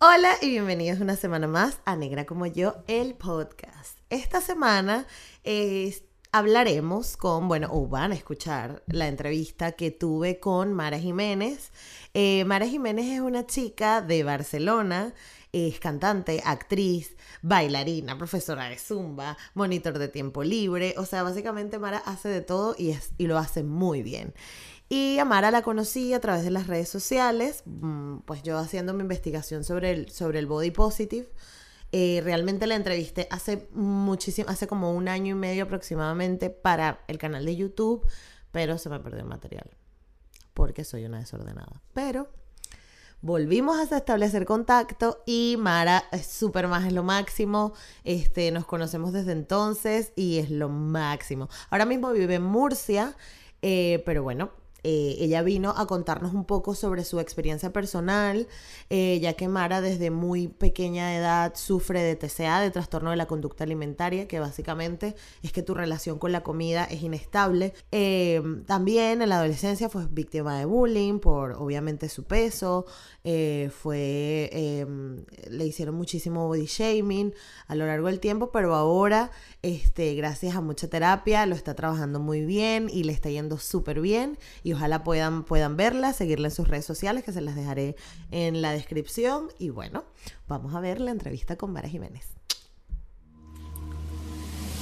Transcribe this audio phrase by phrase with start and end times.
[0.00, 3.98] Hola y bienvenidos una semana más a Negra como yo, el podcast.
[4.10, 5.08] Esta semana
[6.30, 11.72] hablaremos con, bueno, o van a escuchar la entrevista que tuve con Mara Jiménez.
[12.14, 15.14] Eh, Mara Jiménez es una chica de Barcelona
[15.52, 20.94] es cantante, actriz, bailarina, profesora de zumba, monitor de tiempo libre.
[20.98, 24.34] O sea, básicamente Mara hace de todo y, es, y lo hace muy bien.
[24.88, 28.94] Y a Mara la conocí a través de las redes sociales, mm, pues yo haciendo
[28.94, 31.28] mi investigación sobre el, sobre el body positive.
[31.92, 37.18] Eh, realmente la entrevisté hace muchísimo, hace como un año y medio aproximadamente para el
[37.18, 38.06] canal de YouTube,
[38.52, 39.70] pero se me perdió el material
[40.58, 41.80] porque soy una desordenada.
[41.94, 42.26] Pero
[43.20, 47.74] volvimos a establecer contacto y Mara es súper más, es lo máximo.
[48.02, 51.48] Este, nos conocemos desde entonces y es lo máximo.
[51.70, 53.16] Ahora mismo vive en Murcia,
[53.62, 54.50] eh, pero bueno,
[54.84, 58.46] eh, ella vino a contarnos un poco sobre su experiencia personal,
[58.90, 63.26] eh, ya que Mara desde muy pequeña edad sufre de TCA, de trastorno de la
[63.26, 67.74] conducta alimentaria, que básicamente es que tu relación con la comida es inestable.
[67.90, 72.86] Eh, también en la adolescencia fue víctima de bullying por obviamente su peso,
[73.70, 77.34] fue, em, le hicieron muchísimo body shaming
[77.66, 79.30] a lo largo del tiempo, pero ahora,
[79.62, 84.00] este, gracias a mucha terapia, lo está trabajando muy bien y le está yendo súper
[84.00, 87.96] bien y ojalá puedan, puedan verla, seguirla en sus redes sociales, que se las dejaré
[88.30, 89.48] en la descripción.
[89.58, 90.04] Y bueno,
[90.46, 92.26] vamos a ver la entrevista con Mara Jiménez.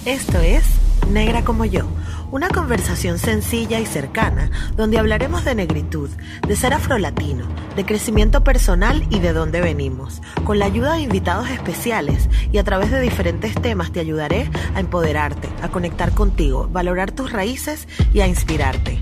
[0.05, 0.65] Esto es
[1.11, 1.85] Negra como yo,
[2.33, 6.11] una conversación sencilla y cercana donde hablaremos de negritud,
[6.47, 10.21] de ser afrolatino, de crecimiento personal y de dónde venimos.
[10.45, 14.81] Con la ayuda de invitados especiales y a través de diferentes temas te ayudaré a
[14.81, 18.99] empoderarte, a conectar contigo, valorar tus raíces y a inspirarte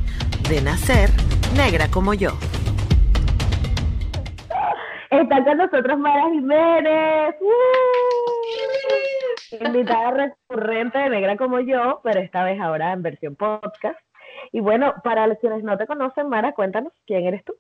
[0.49, 1.11] de nacer
[1.57, 2.37] negra como yo.
[5.11, 8.04] Está con nosotros Mara Jiménez, ¡Uh!
[9.61, 13.99] Invitada recurrente de negra como yo, pero esta vez ahora en versión podcast.
[14.53, 17.55] Y bueno, para los quienes no te conocen, Mara, cuéntanos quién eres tú.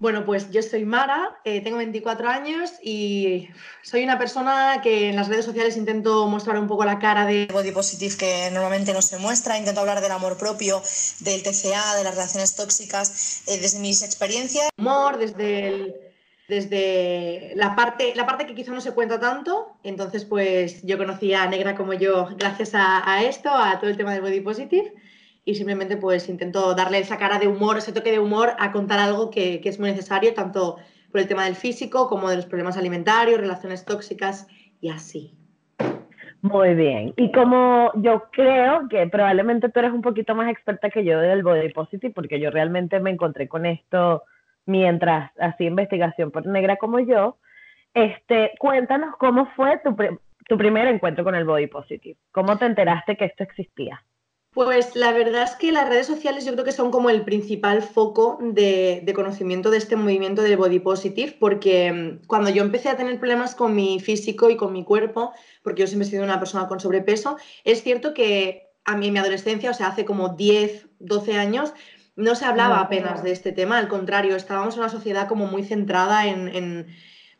[0.00, 3.50] Bueno, pues yo soy Mara, eh, tengo 24 años y
[3.82, 7.46] soy una persona que en las redes sociales intento mostrar un poco la cara de
[7.52, 10.80] body positive que normalmente no se muestra, intento hablar del amor propio,
[11.20, 14.70] del TCA, de las relaciones tóxicas, eh, desde mis experiencias.
[14.78, 16.09] Humor, desde,
[16.50, 21.32] desde la, parte, la parte que quizá no se cuenta tanto, entonces pues yo conocí
[21.32, 24.92] a Negra como yo gracias a, a esto, a todo el tema del body positive
[25.44, 28.98] y simplemente pues intento darle esa cara de humor, ese toque de humor a contar
[28.98, 30.76] algo que, es muy necesario, tanto
[31.10, 34.46] por el tema del físico como de los problemas alimentarios, relaciones tóxicas
[34.80, 35.34] y así.
[36.42, 37.12] Muy bien.
[37.16, 41.42] Y como yo creo que probablemente tú eres un poquito más experta que yo del
[41.42, 44.22] body positive, porque yo realmente me encontré con esto
[44.70, 47.38] mientras hacía investigación por negra como yo,
[47.94, 49.96] este, cuéntanos cómo fue tu,
[50.48, 52.16] tu primer encuentro con el body positive.
[52.32, 54.02] ¿Cómo te enteraste que esto existía?
[54.52, 57.82] Pues la verdad es que las redes sociales yo creo que son como el principal
[57.82, 62.96] foco de, conocimiento de este movimiento del body positive, porque mm, cuando yo empecé a
[62.96, 65.32] tener problemas con mi físico y con mi cuerpo,
[65.62, 69.12] porque yo siempre he sido una persona con sobrepeso, es cierto que a mí en
[69.12, 71.72] mi adolescencia, o sea, hace como 10, 12 años,
[72.16, 75.64] no se hablaba apenas de este tema, al contrario, estábamos en una sociedad como muy
[75.64, 76.86] centrada en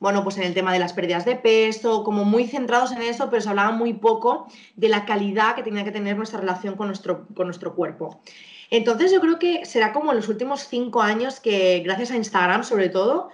[0.00, 3.28] bueno, pues en el tema de las pérdidas de peso, como muy centrados en eso,
[3.28, 6.86] pero se hablaba muy poco de la calidad que tenía que tener nuestra relación con
[6.86, 8.22] nuestro, con nuestro cuerpo.
[8.70, 12.64] Entonces yo creo que será como en los últimos cinco años que, gracias a Instagram
[12.64, 13.28] sobre todo,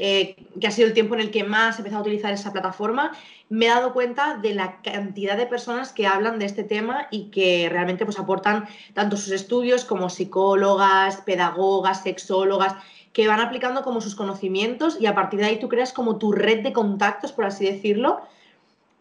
[0.00, 2.52] eh, que ha sido el tiempo en el que más he empezado a utilizar esa
[2.52, 3.10] plataforma,
[3.48, 7.30] me he dado cuenta de la cantidad de personas que hablan de este tema y
[7.30, 12.76] que realmente pues, aportan tanto sus estudios como psicólogas, pedagogas, sexólogas,
[13.12, 16.30] que van aplicando como sus conocimientos y a partir de ahí tú creas como tu
[16.30, 18.20] red de contactos, por así decirlo,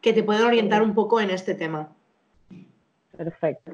[0.01, 1.89] que te pueden orientar un poco en este tema.
[3.15, 3.71] Perfecto.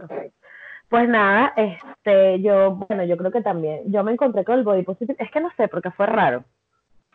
[0.89, 4.85] Pues nada, este, yo, bueno, yo creo que también, yo me encontré con el body
[5.17, 6.43] es que no sé, porque fue raro.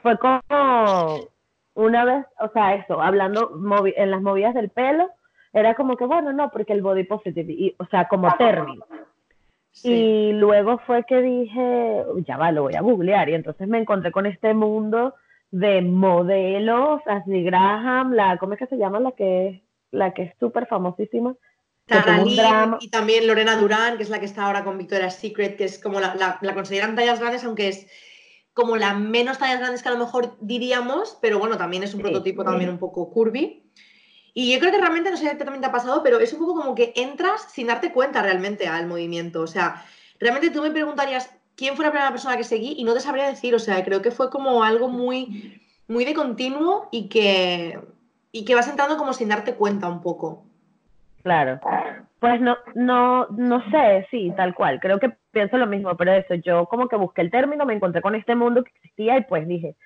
[0.03, 1.29] Fue como
[1.75, 3.53] una vez, o sea, eso, hablando
[3.97, 5.11] en las movidas del pelo,
[5.53, 8.85] era como que, bueno, no, porque el body positive, y, o sea, como término.
[9.83, 13.29] Y luego fue que dije, ya va, lo voy a googlear.
[13.29, 15.15] Y entonces me encontré con este mundo
[15.50, 19.01] de modelos, Ashley Graham, la, ¿cómo es que se llama?
[19.01, 21.35] La que, la que es súper famosísima.
[22.81, 25.81] y también Lorena Durán, que es la que está ahora con Victoria's Secret, que es
[25.81, 27.87] como la, la, la consideran tallas grandes, aunque es
[28.58, 32.00] como la menos tallas grandes que a lo mejor diríamos, pero bueno, también es un
[32.00, 33.62] prototipo también un poco curvy.
[34.34, 36.40] Y yo creo que realmente, no sé si también te ha pasado, pero es un
[36.40, 39.43] poco como que entras sin darte cuenta realmente al movimiento.
[39.43, 39.84] O sea,
[40.19, 43.28] realmente tú me preguntarías quién fue la primera persona que seguí y no te sabría
[43.28, 43.55] decir.
[43.55, 47.81] O sea, creo que fue como algo muy muy de continuo y que,
[48.32, 50.44] y que vas entrando como sin darte cuenta un poco.
[51.22, 51.60] Claro.
[52.20, 54.81] Pues no, no, no sé, sí, tal cual.
[54.81, 58.03] Creo que pienso lo mismo, pero eso, yo como que busqué el término, me encontré
[58.03, 59.76] con este mundo que existía y pues dije,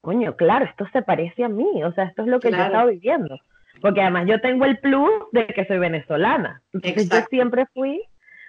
[0.00, 2.86] coño, claro, esto se parece a mí, o sea, esto es lo que yo estaba
[2.86, 3.38] viviendo.
[3.80, 6.62] Porque además yo tengo el plus de que soy venezolana.
[6.72, 8.02] Entonces yo siempre fui,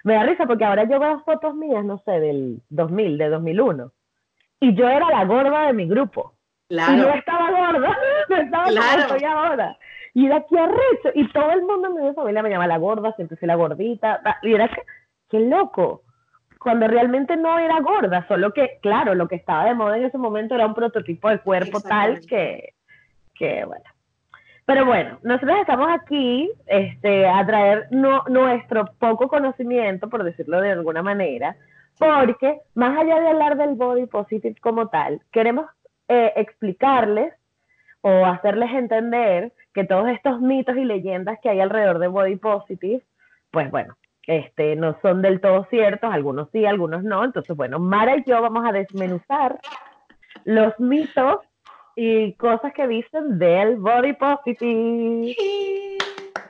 [0.04, 3.92] me da risa porque ahora yo veo fotos mías, no sé, del 2000, de 2001.
[4.60, 6.34] Y yo era la gorda de mi grupo.
[6.68, 6.94] Claro.
[6.94, 7.98] Y yo estaba gorda,
[8.28, 9.14] no estaba claro.
[9.14, 9.78] como ahora.
[10.14, 13.12] Y de aquí arrecho, y todo el mundo en mi familia me llama la gorda,
[13.14, 14.82] siempre fui la gordita, y era que,
[15.28, 16.02] qué loco,
[16.58, 20.18] cuando realmente no era gorda, solo que, claro, lo que estaba de moda en ese
[20.18, 22.74] momento era un prototipo de cuerpo tal que,
[23.34, 23.84] que, bueno.
[24.66, 31.02] Pero bueno, nosotros estamos aquí este, a traer nuestro poco conocimiento, por decirlo de alguna
[31.02, 31.56] manera,
[31.98, 35.66] porque más allá de hablar del body positive como tal, queremos
[36.08, 37.32] eh, explicarles
[38.08, 43.02] o hacerles entender que todos estos mitos y leyendas que hay alrededor de body positive,
[43.50, 43.96] pues bueno,
[44.26, 47.24] este, no son del todo ciertos, algunos sí, algunos no.
[47.24, 49.60] Entonces, bueno, Mara y yo vamos a desmenuzar
[50.44, 51.40] los mitos
[51.96, 55.36] y cosas que dicen del body positive.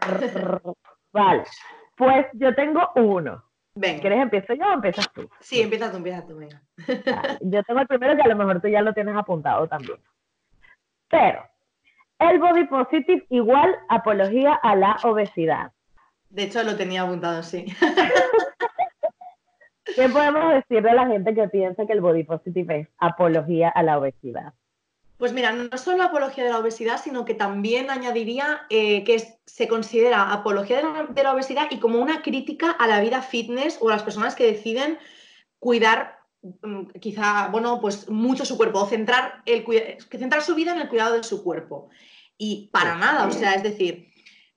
[1.12, 1.44] Vale,
[1.96, 3.43] pues yo tengo uno.
[3.75, 4.00] Venga.
[4.00, 5.28] ¿Quieres empiezo yo o empiezas tú?
[5.40, 6.62] Sí, empieza tú, empieza tú, venga.
[7.40, 9.99] yo tengo el primero que a lo mejor tú ya lo tienes apuntado también.
[11.08, 11.44] Pero,
[12.19, 15.72] el body positive igual apología a la obesidad.
[16.31, 17.66] De hecho, lo tenía apuntado, sí.
[19.96, 23.82] ¿Qué podemos decir de la gente que piensa que el body positive es apología a
[23.82, 24.52] la obesidad?
[25.16, 29.66] Pues mira, no solo apología de la obesidad, sino que también añadiría eh, que se
[29.66, 33.93] considera apología de la, obesidad y como una crítica a la vida fitness o a
[33.93, 34.99] las personas que deciden
[35.58, 36.18] cuidar
[37.00, 39.64] quizá, bueno, pues mucho su cuerpo o centrar, el,
[40.11, 41.88] centrar su vida en el cuidado de su cuerpo.
[42.37, 44.08] Y para nada, o sea, es decir,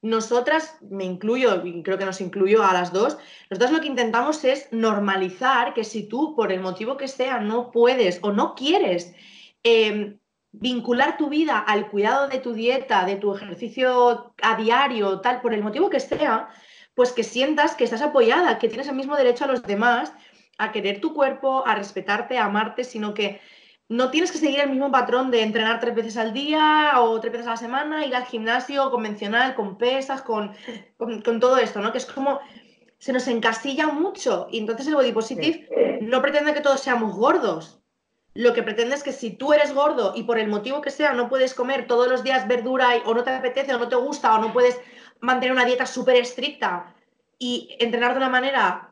[0.02, 3.18] nosotras, me incluyo y creo que nos incluyo a las dos,
[3.50, 7.72] nosotras lo que intentamos es normalizar que si tú, por el motivo que sea, no
[7.72, 9.14] puedes o no quieres
[9.64, 10.18] em,
[10.52, 15.54] vincular tu vida al cuidado de tu dieta, de tu ejercicio a diario, tal, por
[15.54, 16.50] el motivo que sea,
[16.96, 20.14] pues que sientas que estás apoyada, que tienes el mismo derecho a los demás
[20.62, 23.42] a querer tu cuerpo, a respetarte, a amarte, sino que
[23.90, 27.34] no tienes que seguir el mismo patrón de entrenar tres veces al día o tres
[27.34, 30.54] veces a la semana, ir al gimnasio convencional, con pesas, con,
[30.98, 31.92] con, todo esto, ¿no?
[31.92, 32.40] Que es como
[33.00, 37.80] se nos encasilla mucho y entonces el body positive no pretende que todos seamos gordos.
[38.34, 41.14] Lo que pretende es que si tú eres gordo y por el motivo que sea
[41.14, 44.34] no puedes comer todos los días verdura o no te apetece o no te gusta
[44.36, 44.80] o no puedes
[45.20, 46.94] mantener una dieta súper estricta
[47.40, 48.91] y entrenar de una manera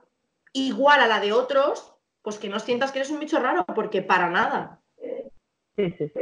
[0.53, 4.01] igual a la de otros, pues que no sientas que eres un bicho raro, porque
[4.01, 4.79] para nada.
[5.75, 6.21] Sí, sí, sí,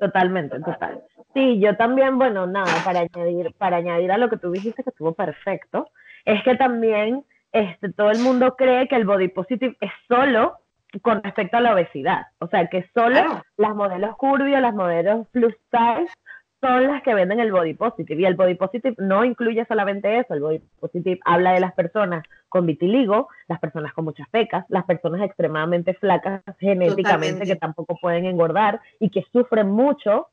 [0.00, 1.02] totalmente, total.
[1.34, 4.90] Sí, yo también, bueno, nada, para añadir, para añadir a lo que tú dijiste que
[4.90, 5.88] estuvo perfecto,
[6.24, 10.58] es que también este, todo el mundo cree que el body positive es solo
[11.02, 12.26] con respecto a la obesidad.
[12.38, 16.12] O sea, que solo las modelos curvy las modelos plus size
[16.60, 18.20] son las que venden el body positive.
[18.20, 20.34] Y el body positive no incluye solamente eso.
[20.34, 24.84] El body positive habla de las personas con vitiligo, las personas con muchas pecas, las
[24.84, 30.28] personas extremadamente flacas genéticamente que tampoco pueden engordar y que sufren mucho.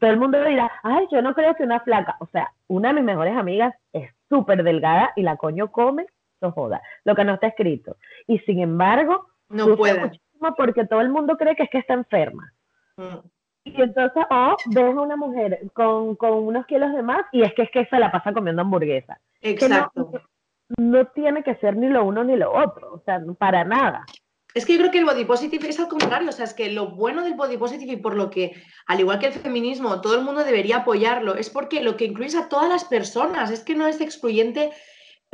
[0.00, 2.94] Todo el mundo dirá, ay, yo no creo que una flaca, o sea, una de
[2.94, 6.06] mis mejores amigas es súper delgada y la coño come,
[6.40, 7.96] no joda, lo que no está escrito.
[8.28, 9.98] Y sin embargo, no puede.
[9.98, 12.52] Muchísimo porque todo el mundo cree que es que está enferma.
[12.96, 13.26] Mm.
[13.66, 17.62] Y entonces, o ves a una mujer con, unos kilos de más y es que
[17.62, 19.20] es que se la pasa comiendo hamburguesa.
[19.42, 20.12] Exacto.
[20.78, 24.04] No, tiene que ser ni lo uno ni lo otro, o sea, para nada.
[24.54, 26.70] Es que yo creo que el body positive es al contrario, o sea, es que
[26.70, 28.54] lo bueno del body positive y por lo que,
[28.86, 32.38] al igual que el feminismo, todo el mundo debería apoyarlo, es porque lo que incluye
[32.38, 34.70] a todas las personas, es que no es excluyente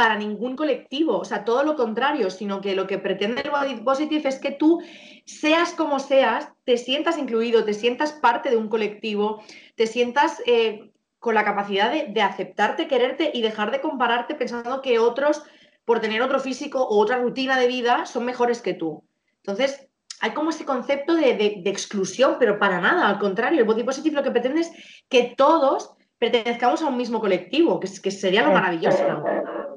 [0.02, 3.76] para ningún colectivo, o sea, todo lo contrario, sino que lo que pretende el body
[3.84, 4.82] positive es que tú,
[5.26, 9.44] seas como seas, te sientas incluido, te sientas parte de un colectivo,
[9.76, 10.90] te sientas eh,
[11.20, 15.44] con la capacidad de, aceptarte, quererte y dejar de compararte pensando que otros,
[15.84, 19.04] por tener otro físico o otra rutina de vida, son mejores que tú.
[19.36, 19.86] Entonces,
[20.18, 24.16] hay como ese concepto de, de exclusión, pero para nada, al contrario, el body positive
[24.16, 24.72] lo que pretende es
[25.08, 29.24] que todos pertenezcamos a un mismo colectivo, que, que sería lo maravilloso.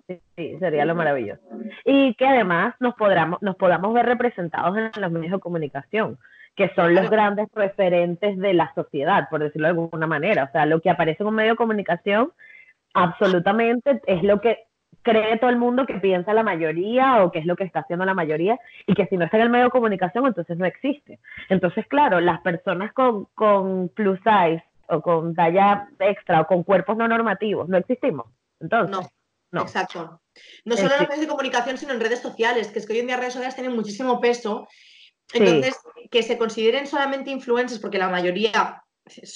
[0.08, 1.42] Sí, sería lo maravilloso.
[1.84, 6.20] Y que además nos, podamos, nos podamos ver representados en los medios de comunicación,
[6.56, 10.44] que son los grandes referentes de la sociedad, por decirlo de alguna manera.
[10.44, 12.32] O sea, lo que aparece en un medio de comunicación
[12.94, 14.66] absolutamente es lo que
[15.02, 18.06] cree todo el mundo que piensa la mayoría o que es lo que está haciendo
[18.06, 21.20] la mayoría y que si no está en el medio de comunicación entonces no existe.
[21.50, 26.98] Entonces, claro, las personas con, con plus size o con talla extra o con cuerpos
[26.98, 28.28] no normativos no existimos.
[28.60, 29.08] Entonces, no,
[29.52, 30.22] exacto.
[30.66, 33.00] No solo en los medios de comunicación, sino en redes sociales, que es que hoy
[33.00, 34.68] en día redes sociales tienen muchísimo peso.
[35.34, 35.76] Entonces,
[36.12, 38.84] que se consideren solamente influencers, porque la mayoría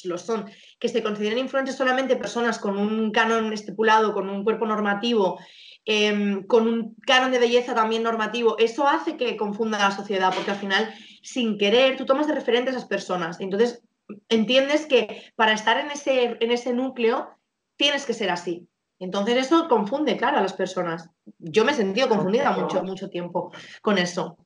[0.03, 0.49] lo son,
[0.79, 5.39] que se consideren influencers solamente personas con un canon estipulado, con un cuerpo normativo,
[5.85, 10.33] em, con un canon de belleza también normativo, eso hace que confunda a la sociedad,
[10.33, 13.39] porque al final, sin querer, tú tomas de referente a esas personas.
[13.39, 13.81] Entonces,
[14.27, 17.29] entiendes que para estar en ese, en ese núcleo,
[17.77, 18.67] tienes que ser así.
[18.99, 21.09] Entonces, eso confunde, claro, a las personas.
[21.39, 23.51] Yo me he sentido confundida mucho, mucho tiempo
[23.81, 24.37] con eso.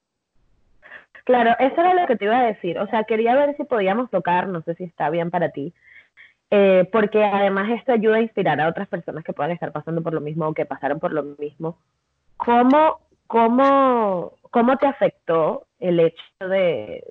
[1.25, 2.77] Claro, eso era lo que te iba a decir.
[2.77, 5.73] O sea, quería ver si podíamos tocar, no sé si está bien para ti,
[6.51, 10.13] eh, porque además esto ayuda a inspirar a otras personas que puedan estar pasando por
[10.13, 11.79] lo mismo o que pasaron por lo mismo.
[12.37, 17.03] ¿Cómo, cómo, cómo te afectó el hecho de,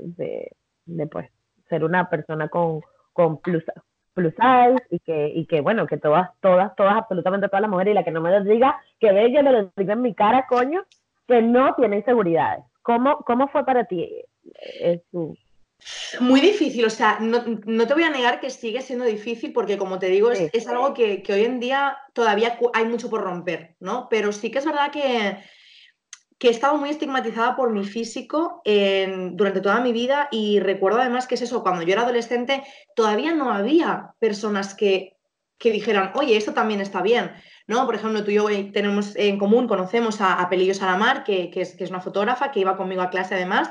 [0.87, 1.29] de, pues,
[1.69, 2.83] ser una persona con,
[3.13, 3.65] con plus,
[4.15, 7.93] plus size y que, y que bueno, que todas, todas, todas, absolutamente todas las mujeres
[7.93, 10.47] y la que no me lo diga, que bella me lo diga en mi cara,
[10.49, 10.85] coño,
[11.27, 12.65] que no tiene inseguridades.
[12.83, 14.09] ¿Cómo, cómo fue para ti
[14.81, 15.35] eso?
[16.21, 19.99] Muy difícil, o sea, no, te voy a negar que sigue siendo difícil porque, como
[19.99, 24.07] te digo, es, algo que, hoy en día todavía hay mucho por romper, ¿no?
[24.09, 25.39] Pero sí que es verdad que,
[26.43, 31.29] que he estado muy estigmatizada por mi físico durante toda mi vida y recuerdo además
[31.29, 32.65] que es eso, cuando yo era adolescente
[32.97, 35.17] todavía no había personas que,
[35.57, 37.31] que dijeran, oye, esto también está bien.
[37.69, 37.87] ¿no?
[37.87, 41.61] Por ejemplo, tú y yo tenemos en común, conocemos a, a Pelillo Salamar, que, que,
[41.61, 43.71] es, que es una fotógrafa que iba conmigo a clase además.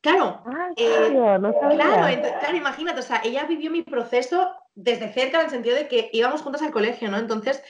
[0.00, 5.50] Claro, ah, eh, claro, imagínate, o sea, ella vivió mi proceso desde cerca en el
[5.50, 7.18] sentido de que íbamos juntas al colegio, ¿no?
[7.18, 7.62] Entonces,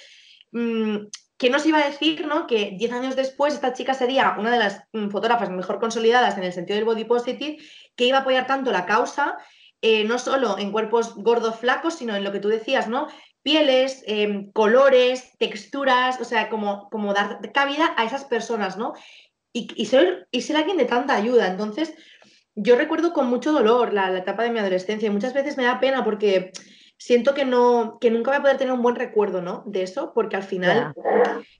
[0.52, 0.98] mm,
[1.36, 2.46] ¿qué nos iba a decir, ¿no?
[2.46, 6.44] Que 10 años después esta chica sería una de las mm, fotógrafas mejor consolidadas en
[6.44, 7.58] el sentido del body positive,
[7.96, 9.36] que iba a apoyar tanto la causa,
[9.82, 13.08] eh, no solo en cuerpos gordos, flacos, sino en lo que tú decías, ¿no?
[13.44, 18.94] pieles, em, colores, texturas, o sea, como, como dar cabida a esas personas, ¿no?
[19.52, 21.46] Y, ser, y ser alguien de tanta ayuda.
[21.46, 21.94] Entonces,
[22.56, 25.78] yo recuerdo con mucho dolor la, etapa de mi adolescencia y muchas veces me da
[25.78, 26.50] pena porque
[26.98, 29.62] siento que, no, que nunca voy a poder tener un buen recuerdo, ¿no?
[29.66, 30.94] De eso, porque al final,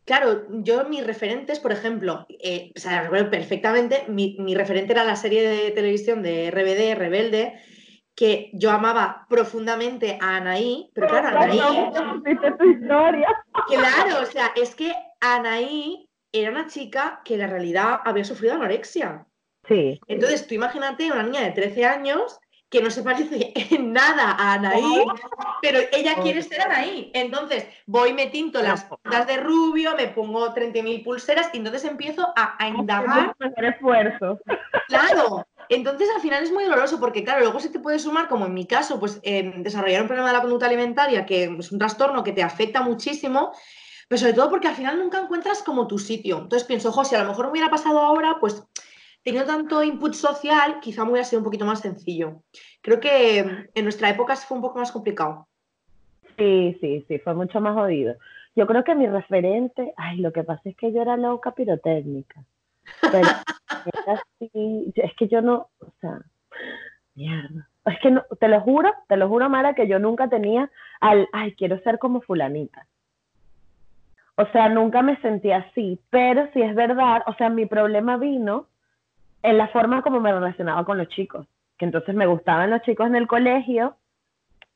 [0.05, 5.05] claro, yo mis referentes, por ejemplo, eh, o sea, recuerdo perfectamente, mi, mi referente era
[5.05, 7.61] la serie de televisión de RBD, Rebelde,
[8.15, 11.59] que yo amaba profundamente a Anaí, pero claro, Anaí...
[12.59, 13.29] tu historia.
[13.69, 18.55] Claro, o sea, es que Anaí era una chica que en la realidad había sufrido
[18.55, 19.27] anorexia.
[19.67, 20.01] Sí.
[20.07, 22.39] Entonces, tú imagínate una niña de 13 años
[22.75, 25.05] que no se parece en nada a Anaí,
[25.63, 27.13] pero ella quiere ser Anaí.
[27.15, 32.27] Entonces, voy, me tinto las puntas de rubio, me pongo 30.000 pulseras y entonces empiezo
[32.35, 33.37] a, a indagar.
[33.57, 34.41] esfuerzo.
[34.89, 38.47] Claro, entonces al final es muy doloroso porque, claro, luego se te puede sumar, como
[38.47, 42.25] en mi caso, pues desarrollar un problema de la conducta alimentaria, que es un trastorno
[42.25, 43.53] que te afecta muchísimo,
[44.09, 46.39] pero sobre todo porque al final nunca encuentras como tu sitio.
[46.39, 48.65] Entonces pienso, ojo, si a lo mejor me hubiera pasado ahora, pues
[49.25, 52.43] teniendo tanto input social, quizá me hubiera sido un poquito más sencillo.
[52.83, 53.39] Creo que
[53.75, 55.49] en nuestra época fue un poco más complicado.
[56.37, 58.17] Sí, sí, sí, fue mucho más jodido.
[58.55, 62.45] Yo creo que mi referente, ay, lo que pasa es que yo era loca pirotécnica.
[63.01, 63.29] Pero
[64.41, 66.21] es que yo no, o sea,
[67.15, 67.69] mierda.
[67.87, 71.29] Es que no, te lo juro, te lo juro, Mara, que yo nunca tenía al,
[71.33, 72.87] ay, quiero ser como fulanita.
[74.37, 78.67] O sea, nunca me sentí así, pero si es verdad, o sea, mi problema vino
[79.45, 81.47] en la forma como me relacionaba con los chicos,
[81.79, 83.97] que entonces me gustaban los chicos en el colegio,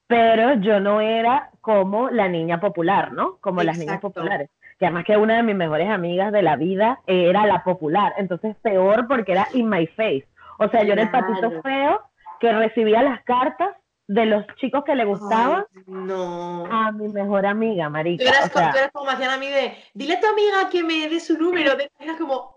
[0.06, 3.38] pero yo no era como la niña popular, ¿no?
[3.40, 7.00] Como las niñas populares que además que una de mis mejores amigas de la vida
[7.06, 10.26] era la popular, entonces peor porque era in my face.
[10.58, 12.00] O sea, yo era el patito feo
[12.38, 13.70] que recibía las cartas
[14.06, 16.64] de los chicos que le gustaban no.
[16.70, 18.24] a mi mejor amiga, marica.
[18.24, 21.08] Tú eras, como, tú como hacían a mí de, dile a tu amiga que me
[21.08, 22.56] dé su número, de, era como,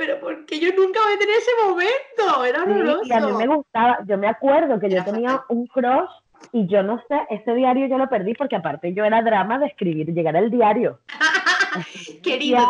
[0.00, 3.02] pero porque yo nunca voy a tener ese momento, era horroroso.
[3.04, 6.08] y a mí me gustaba, yo me acuerdo que yo tenía un crush
[6.52, 9.66] y yo no sé, ese diario yo lo perdí porque aparte yo era drama de
[9.66, 11.00] escribir, llegar al diario.
[12.22, 12.66] Querido.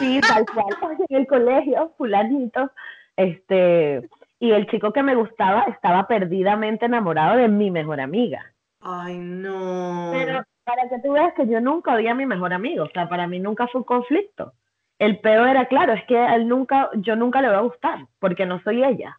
[0.00, 2.72] Sí, tal cual, en el colegio, fulanito,
[3.14, 8.52] este, y el chico que me gustaba estaba perdidamente enamorado de mi mejor amiga.
[8.80, 10.10] Ay, no.
[10.12, 13.08] Pero para que tú veas que yo nunca odié a mi mejor amigo, o sea,
[13.08, 14.52] para mí nunca fue un conflicto.
[14.98, 18.46] El peor era claro, es que él nunca, yo nunca le voy a gustar, porque
[18.46, 19.18] no soy ella.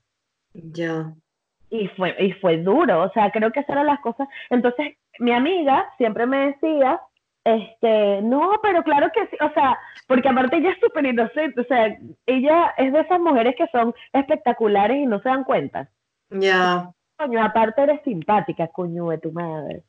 [0.54, 1.14] Ya.
[1.70, 4.28] Y fue, y fue duro, o sea, creo que esas eran las cosas.
[4.50, 7.00] Entonces, mi amiga siempre me decía,
[7.44, 11.64] Este, no, pero claro que sí, o sea, porque aparte ella es súper inocente, o
[11.64, 15.90] sea, ella es de esas mujeres que son espectaculares y no se dan cuenta.
[16.30, 16.92] Ya.
[17.18, 19.84] Coño, aparte eres simpática, coño de tu madre.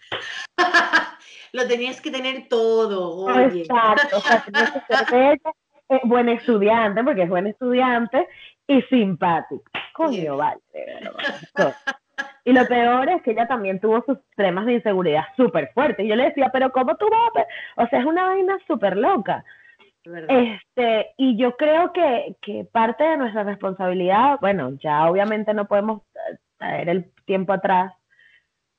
[1.53, 3.63] Lo tenías que tener todo, oye.
[3.63, 5.53] Exacto, o sea, tenías que ser bella,
[5.89, 8.27] eh, buen estudiante, porque es buen estudiante,
[8.67, 9.65] y simpático.
[9.95, 10.61] Coño, vale.
[11.55, 11.75] vale.
[12.45, 16.05] Y lo peor es que ella también tuvo sus temas de inseguridad súper fuertes.
[16.05, 17.45] Y yo le decía, pero ¿cómo tú vas?
[17.45, 19.45] a-?" O sea, es una vaina súper loca.
[20.05, 26.03] Este, y yo creo que, que parte de nuestra responsabilidad, bueno, ya obviamente no podemos
[26.15, 27.93] eh, traer el tiempo atrás,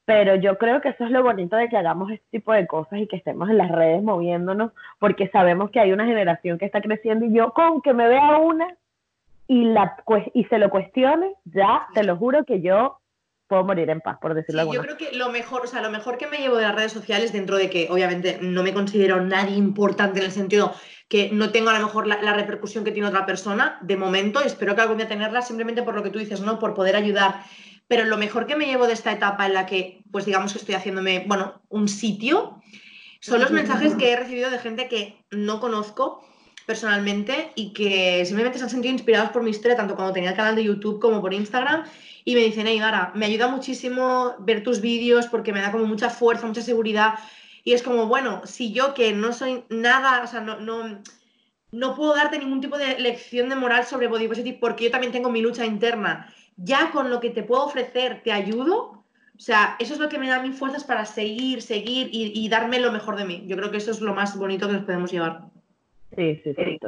[0.09, 2.97] pero yo creo que eso es lo bonito de que hagamos este tipo de cosas
[2.97, 6.81] y que estemos en las redes moviéndonos, porque sabemos que hay una generación que está
[6.81, 8.75] creciendo y yo con que me vea una
[9.45, 9.97] y, la,
[10.33, 12.97] y se lo cuestione, ya te lo juro que yo
[13.45, 15.91] puedo morir en paz, por decirlo Sí, yo creo que lo mejor, o sea, lo
[15.91, 19.21] mejor que me llevo de las redes sociales, dentro de que obviamente no me considero
[19.21, 20.73] nadie importante en el sentido
[21.07, 24.41] que no tengo a lo mejor la, la repercusión que tiene otra persona, de momento,
[24.41, 26.57] espero que algún día tenerla simplemente por lo que tú dices, ¿no?
[26.57, 27.43] Por poder ayudar.
[27.89, 30.59] Pero lo mejor que me llevo de esta etapa en la que, pues digamos que
[30.59, 32.61] estoy haciéndome, bueno, un sitio,
[33.21, 36.23] son los mensajes que he recibido de gente que no conozco
[36.65, 40.35] personalmente y que simplemente se han sentido inspirados por mi historia, tanto cuando tenía el
[40.35, 41.83] canal de YouTube como por Instagram,
[42.23, 45.85] y me dicen, hey, Gara, me ayuda muchísimo ver tus vídeos porque me da como
[45.85, 47.15] mucha fuerza, mucha seguridad,
[47.63, 51.01] y es como, bueno, si yo que no soy nada, o sea, no, no,
[51.71, 55.11] no puedo darte ningún tipo de lección de moral sobre body positive porque yo también
[55.11, 58.98] tengo mi lucha interna, ya con lo que te puedo ofrecer te ayudo,
[59.39, 62.33] o sea, eso es lo que me da a mí fuerzas para seguir, seguir y,
[62.35, 63.43] y darme lo mejor de mí.
[63.47, 65.43] Yo creo que eso es lo más bonito que nos podemos llevar.
[66.13, 66.79] Sí, sí, sí.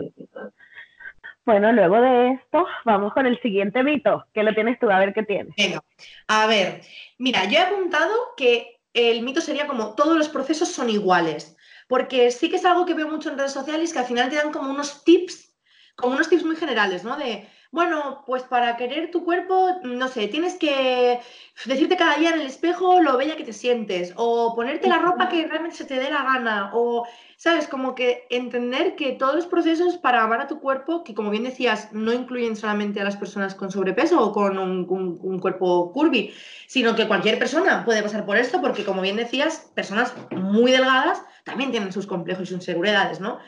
[1.46, 4.25] Bueno, luego de esto, vamos con el siguiente mito.
[4.34, 4.91] ¿Qué lo tienes tú?
[4.91, 5.55] A ver qué tienes.
[5.55, 5.81] Venga,
[6.27, 6.81] a ver,
[7.17, 11.55] mira, yo he apuntado que el mito sería como todos los procesos son iguales,
[11.88, 14.36] porque sí que es algo que veo mucho en redes sociales que al final te
[14.36, 15.55] dan como unos tips,
[15.96, 17.15] como unos tips muy generales, ¿no?
[17.15, 21.20] De, bueno, pues para querer tu cuerpo, no sé, tienes que
[21.66, 25.30] decirte cada día en el espejo lo bella que te sientes, o ponerte la ropa
[25.30, 27.07] que realmente se te dé la gana, o,
[27.38, 27.70] ¿sabes?
[27.70, 31.46] Como que entender que todos los procesos para amar a tu cuerpo, que como bien
[31.46, 35.94] decías, no incluyen solamente a las personas con sobrepeso o con un, un- un cuerpo
[35.94, 36.34] curvy,
[36.68, 41.24] sino que cualquier persona puede pasar por esto, porque como bien decías, personas muy delgadas
[41.46, 43.40] también tienen sus complejos y sus inseguridades, ¿no?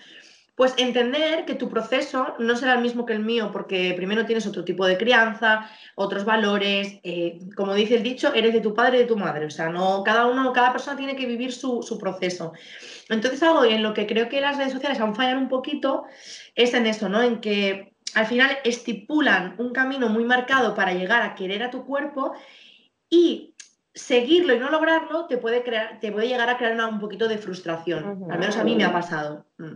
[0.56, 4.46] Pues entender que tu proceso no será el mismo que el mío, porque primero tienes
[4.46, 8.98] otro tipo de crianza, otros valores, eh, como dice el dicho, eres de tu padre
[8.98, 11.82] y de tu madre, o sea, no, cada uno, cada persona tiene que vivir su,
[11.82, 12.54] su proceso.
[13.10, 16.06] Entonces, algo en lo que creo que las redes sociales aún fallan un poquito
[16.54, 17.24] es en eso, ¿no?
[17.24, 21.84] En que al final estipulan un camino muy marcado para llegar a querer a tu
[21.84, 22.34] cuerpo
[23.10, 23.56] y
[23.92, 27.28] seguirlo y no lograrlo te puede, crear, te puede llegar a crear una- un poquito
[27.28, 28.04] de frustración.
[28.32, 29.46] Al menos a mí me ha pasado.
[29.58, 29.74] Mm.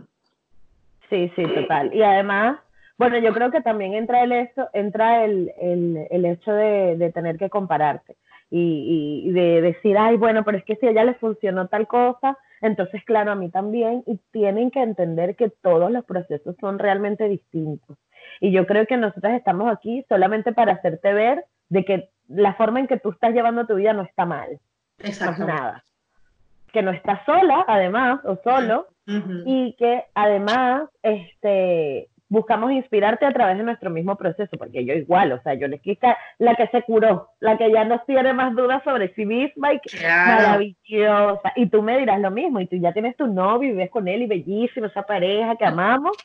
[1.10, 1.94] Sí, sí, total.
[1.94, 2.58] Y además,
[2.98, 7.12] bueno, yo creo que también entra el hecho, entra el, el, el hecho de, de
[7.12, 8.16] tener que compararte
[8.50, 11.68] y, y- y de decir, ay, bueno, pero es que si a ella le funcionó
[11.68, 16.56] tal cosa, entonces, claro, a mí también, y tienen que entender que todos los procesos
[16.60, 17.96] son realmente distintos.
[18.40, 22.80] Y yo creo que nosotros estamos aquí solamente para hacerte ver de que la forma
[22.80, 25.46] en que tú estás llevando tu vida no está mal, no es Exactamente.
[25.62, 25.84] nada.
[26.72, 28.88] Que no estás sola, además, o solo,
[29.46, 35.32] y que además este, buscamos inspirarte a través de nuestro mismo proceso, porque yo igual,
[35.32, 38.54] o sea, yo le quise la que se curó, la que ya no tiene más
[38.54, 40.42] dudas sobre sí misma y que Claro.
[40.42, 41.52] maravillosa.
[41.56, 44.08] Y tú me dirás lo mismo, y tú ya tienes tu novio y vives con
[44.08, 46.16] él y bellísimo, esa pareja que amamos,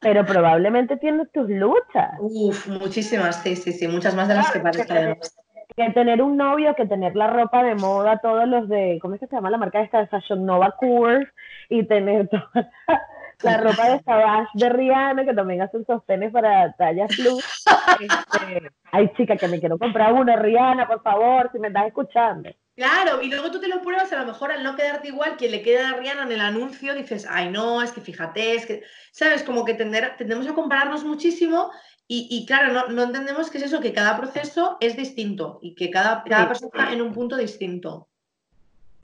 [0.00, 2.12] pero probablemente tienes tus luchas.
[2.18, 5.36] Uf, muchísimas, sí, sí, sí, muchas más de las que parece además.
[5.76, 9.20] Que tener un novio, que tener la ropa de moda, todos los de, ¿cómo es
[9.20, 11.30] que se llama la marca esta de Fashion Nova Course?
[11.68, 13.02] Y tener toda la,
[13.42, 17.64] la ropa de Savage de Rihanna, que también hacen sostenes para talla plus.
[18.00, 22.50] Este, ay, chica, que me quiero comprar uno, Rihanna, por favor, si me estás escuchando.
[22.74, 25.50] Claro, y luego tú te lo pruebas, a lo mejor al no quedarte igual, quien
[25.50, 28.82] le queda a Rihanna en el anuncio, dices, ay no, es que fíjate, es que,
[29.10, 29.42] ¿sabes?
[29.42, 31.70] Como que tender- tendemos a compararnos muchísimo
[32.08, 35.74] y, y claro, no, no entendemos que es eso, que cada proceso es distinto y
[35.74, 36.48] que cada, cada Sí.
[36.48, 38.08] persona está en un punto distinto.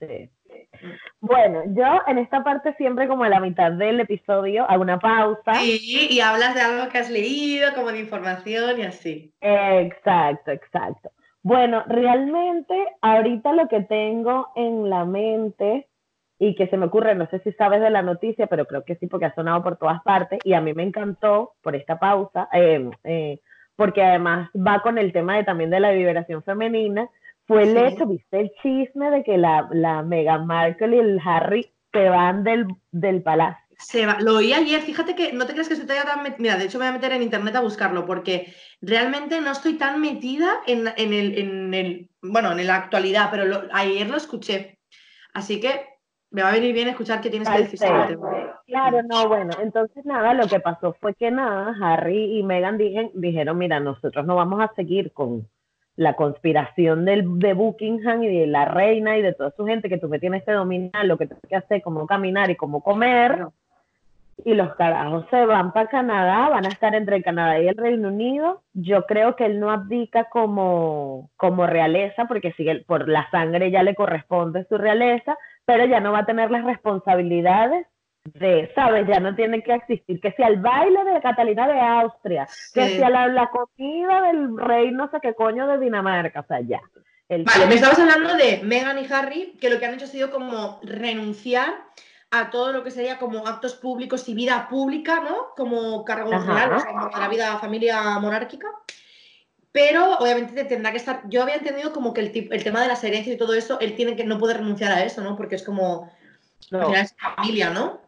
[0.00, 0.30] Sí.
[1.20, 5.56] Bueno, yo en esta parte siempre como a la mitad del episodio hago una pausa.
[5.56, 9.34] Sí, y hablas de algo que has leído, como de información y así.
[9.40, 11.10] Exacto, exacto.
[11.48, 15.88] Bueno, realmente ahorita lo que tengo en la mente
[16.38, 18.96] y que se me ocurre, no sé si sabes de la noticia, pero creo que
[18.96, 22.50] sí porque ha sonado por todas partes y a mí me encantó por esta pausa,
[22.52, 23.40] eh, eh,
[23.76, 27.08] porque además va con el tema de, también de la liberación femenina,
[27.46, 27.94] fue el Sí.
[27.94, 32.44] hecho, viste el chisme de que la, la Meghan Markle y el Harry se van
[32.44, 33.67] del, del palacio.
[33.78, 34.18] Se va.
[34.20, 36.78] Lo oí ayer, fíjate que no te creas que estoy tan met- Mira, de hecho
[36.78, 40.88] me voy a meter en internet a buscarlo porque realmente no estoy tan metida en,
[40.96, 44.78] en el, en el, bueno, en la actualidad, pero lo- ayer lo escuché.
[45.32, 45.86] Así que
[46.30, 47.78] me va a venir bien escuchar qué tienes que decir.
[48.66, 53.12] Claro, no, bueno, entonces nada, lo que pasó fue que nada, Harry y Meghan dijen-
[53.14, 55.48] dijeron, mira, nosotros no vamos a seguir con
[55.96, 59.98] la conspiración del, de Buckingham y de la reina y de toda su gente que
[59.98, 63.46] tú me tienes que dominar lo que tienes que hacer, cómo caminar y cómo comer.
[64.44, 68.08] Y los carajos se van para Canadá, van a estar entre Canadá y el Reino
[68.08, 68.62] Unido.
[68.72, 73.82] Yo creo que él no abdica como, como realeza, porque sigue, por la sangre ya
[73.82, 77.86] le corresponde su realeza, pero ya no va a tener las responsabilidades
[78.34, 79.06] de, ¿sabes?
[79.08, 80.20] Ya no tiene que existir.
[80.20, 82.96] Que sea el baile de Catalina de Austria, que Sí.
[82.96, 86.80] sea la, la comida del rey no sé qué coño de Dinamarca, o sea, ya.
[87.28, 90.08] El Vale, me estabas hablando de Meghan y Harry, que lo que han hecho ha
[90.08, 91.74] sido como renunciar
[92.30, 95.54] a todo lo que sería como actos públicos y vida pública, ¿no?
[95.56, 98.68] Como cargo general, o sea, como la vida familia monárquica.
[99.72, 101.22] Pero obviamente tendrá que estar.
[101.28, 103.94] Yo había entendido como que el, el tema de las herencias y todo eso, él
[103.94, 105.36] tiene que no puede renunciar a eso, ¿no?
[105.36, 106.10] Porque es como.
[106.70, 106.80] No.
[106.80, 108.00] Al final es familia, ¿no?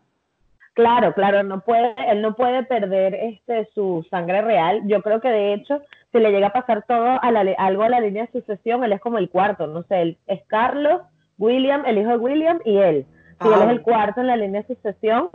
[0.74, 4.82] Claro, claro, no puede, él no puede perder este su sangre real.
[4.86, 7.88] Yo creo que de hecho, si le llega a pasar todo a la, algo a
[7.88, 11.02] la línea de sucesión, él es como el cuarto, no sé, él es Carlos,
[11.38, 13.06] William, el hijo de William y él.
[13.40, 15.30] Si él Ah, es el cuarto en la línea de sucesión,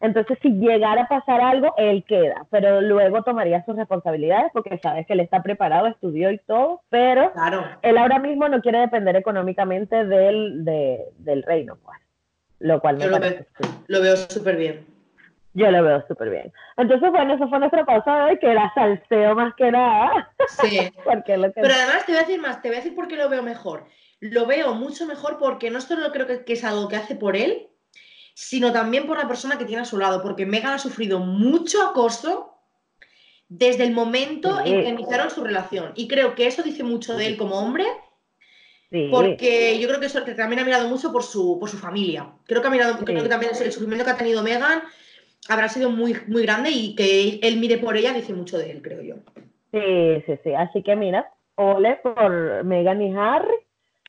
[0.00, 5.06] entonces si llegara a pasar algo, él queda, pero luego tomaría sus responsabilidades porque sabes
[5.06, 7.64] que él está preparado, estudió y todo, pero Claro.
[7.82, 11.98] él ahora mismo no quiere depender económicamente del, de- del reino, pues.
[12.60, 13.34] Lo cual me Yo lo veo.
[13.88, 14.86] Lo veo súper bien.
[15.56, 16.52] Yo lo veo súper bien.
[16.76, 20.90] Entonces, bueno, eso fue nuestra pausa de hoy, que era salseo más que nada, Sí.
[21.04, 21.60] porque lo que...
[21.60, 23.42] Pero además te voy a decir más, te voy a decir por qué lo veo
[23.42, 23.84] mejor.
[24.32, 27.36] Lo veo mucho mejor porque no solo creo que, que es algo que hace por
[27.36, 27.68] él,
[28.32, 31.82] sino también por la persona que tiene a su lado, porque Megan ha sufrido mucho
[31.82, 32.54] acoso
[33.48, 35.92] desde el momento en que iniciaron su relación.
[35.94, 37.84] Y creo que eso dice mucho de él como hombre,
[38.90, 41.76] sí, porque yo creo que eso que también ha mirado mucho por su, por su
[41.76, 42.26] familia.
[42.46, 43.22] Creo que ha mirado, creo Sí.
[43.24, 44.82] que también el sufrimiento que ha tenido Megan
[45.50, 48.80] habrá sido muy, muy grande y que él mire por ella dice mucho de él,
[48.80, 49.16] creo yo.
[49.70, 50.54] sí, sí, sí.
[50.54, 53.54] Así que mira, ole por Megan y Harry.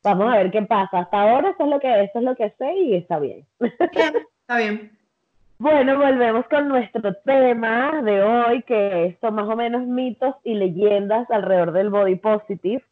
[0.05, 0.99] Vamos a ver qué pasa.
[0.99, 3.43] Hasta ahora eso es lo que, eso es lo que sé y está bien.
[3.59, 4.91] Bien, está bien.
[5.57, 11.31] Bueno, volvemos con nuestro tema de hoy, que son más o menos mitos y leyendas
[11.31, 12.83] alrededor del body positive.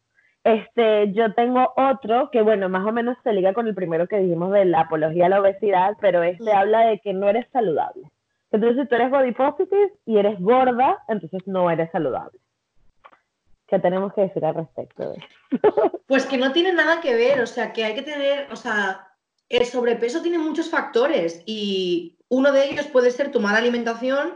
[0.44, 4.16] Este, yo tengo otro que, bueno, más o menos se liga con el primero que
[4.16, 8.10] dijimos de la apología a la obesidad, pero este habla de que no eres saludable.
[8.50, 12.38] Entonces, si tú eres body positive y eres gorda, entonces no eres saludable.
[13.66, 15.14] ¿Qué tenemos que decir al respecto?
[16.06, 19.08] Pues que no tiene nada que ver, o sea, que hay que tener, o sea,
[19.48, 24.34] el sobrepeso tiene muchos factores y uno de ellos puede ser tu mala alimentación,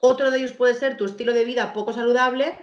[0.00, 2.56] otro de ellos puede ser tu estilo de vida poco saludable,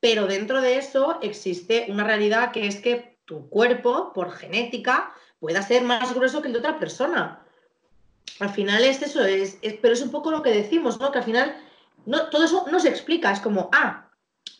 [0.00, 5.62] pero dentro de eso existe una realidad que es que tu cuerpo, por genética, pueda
[5.62, 7.46] ser más grueso que el de otra persona.
[8.40, 11.12] Al final es eso, es, es- pero es un poco lo que decimos, ¿no?
[11.12, 11.56] Que al final
[12.06, 14.09] no, todo eso no se explica, es como, ah,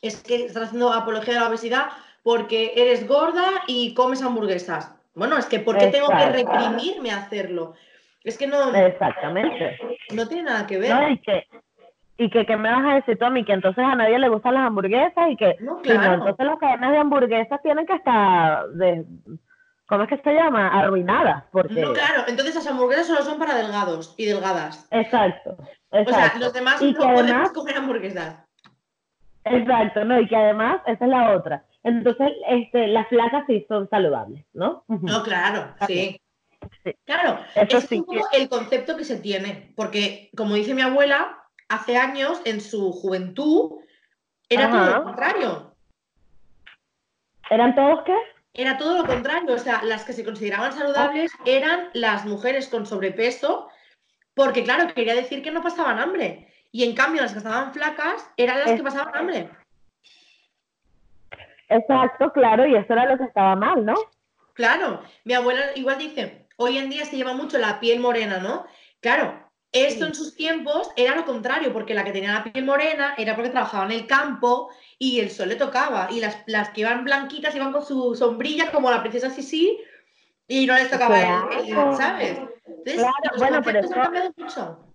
[0.02, 1.86] es que estás haciendo apología de la obesidad
[2.22, 4.94] porque eres gorda y comes hamburguesas.
[5.14, 7.74] Bueno, es que ¿por qué tengo que reprimirme a hacerlo?
[8.24, 9.78] Es que no, Exactamente.
[10.14, 10.90] no tiene nada que ver.
[10.94, 11.08] ¿No?
[11.08, 11.46] Y que,
[12.18, 13.44] y que, ¿qué me vas a decir tú a mí?
[13.44, 16.14] Que entonces a nadie le gustan las hamburguesas y que, No, claro.
[16.14, 19.04] entonces las cadenas de hamburguesas tienen que estar, de,
[19.88, 20.68] ¿cómo es que se llama?
[20.68, 21.80] Arruinadas, porque...
[21.80, 22.24] No, claro.
[22.28, 24.86] Entonces las hamburguesas solo son para delgados y delgadas.
[24.90, 25.56] Exacto,
[25.90, 28.46] O sea, los demás Y no podemos además- comer hamburguesas.
[29.44, 30.20] Exacto, ¿no?
[30.20, 31.64] Y que además, esa es la otra.
[31.82, 34.84] Entonces, este, las flacas sí son saludables, ¿no?
[34.88, 36.20] No, claro, sí.
[36.84, 36.94] Sí.
[37.06, 41.42] Claro, Eso es sí poco el concepto que se tiene, porque como dice mi abuela,
[41.70, 43.80] hace años, en su juventud,
[44.48, 45.74] era todo lo contrario.
[47.48, 48.16] ¿Eran todos qué?
[48.52, 52.84] Era todo lo contrario, o sea, las que se consideraban saludables eran las mujeres con
[52.84, 53.68] sobrepeso,
[54.34, 56.49] porque claro, quería decir que no pasaban hambre.
[56.72, 59.50] Y en cambio, las que estaban flacas eran las que pasaban hambre.
[61.68, 63.94] Exacto, claro, y eso era lo que estaba mal, ¿no?
[64.54, 68.66] Claro, mi abuela igual dice, hoy en día se lleva mucho la piel morena, ¿no?
[69.00, 73.14] Claro, esto en sus tiempos era lo contrario, porque la que tenía la piel morena
[73.16, 76.80] era porque trabajaba en el campo y el sol le tocaba, y las, las que
[76.82, 79.78] iban blanquitas iban con su sombrilla como la princesa Sisi
[80.48, 81.96] y no les tocaba el- el, Claro.
[81.96, 82.38] ¿sabes?
[82.66, 84.89] Entonces, Claro, los bueno, pero eso- mucho.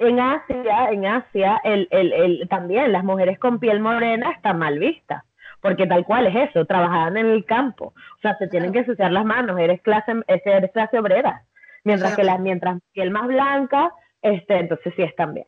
[0.00, 4.78] En Asia, en Asia, el, el, el, también las mujeres con piel morena están mal
[4.78, 5.22] vistas,
[5.60, 9.12] porque tal cual es eso, trabajaban en el campo, o sea, se tienen que ensuciar
[9.12, 11.44] las manos, eres clase, eres clase obrera.
[11.84, 15.46] Mientras que la mientras piel más blanca, este, entonces sí están bien.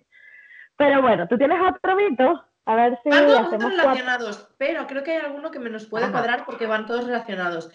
[0.76, 2.44] Pero bueno, ¿tú tienes otro mito?
[2.64, 6.10] A ver si van todos relacionados, pero creo que hay alguno que me nos puede
[6.10, 7.70] cuadrar porque van todos relacionados.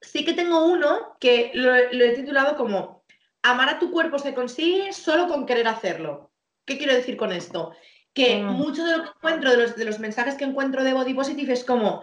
[0.00, 2.97] Sí que tengo uno que lo, he titulado como
[3.42, 6.30] Amar a tu cuerpo se consigue solo con querer hacerlo.
[6.64, 7.72] ¿Qué quiero decir con esto?
[8.12, 8.46] Que mm.
[8.46, 11.52] mucho de lo que encuentro, de los, de los mensajes que encuentro de Body Positive
[11.52, 12.02] es como,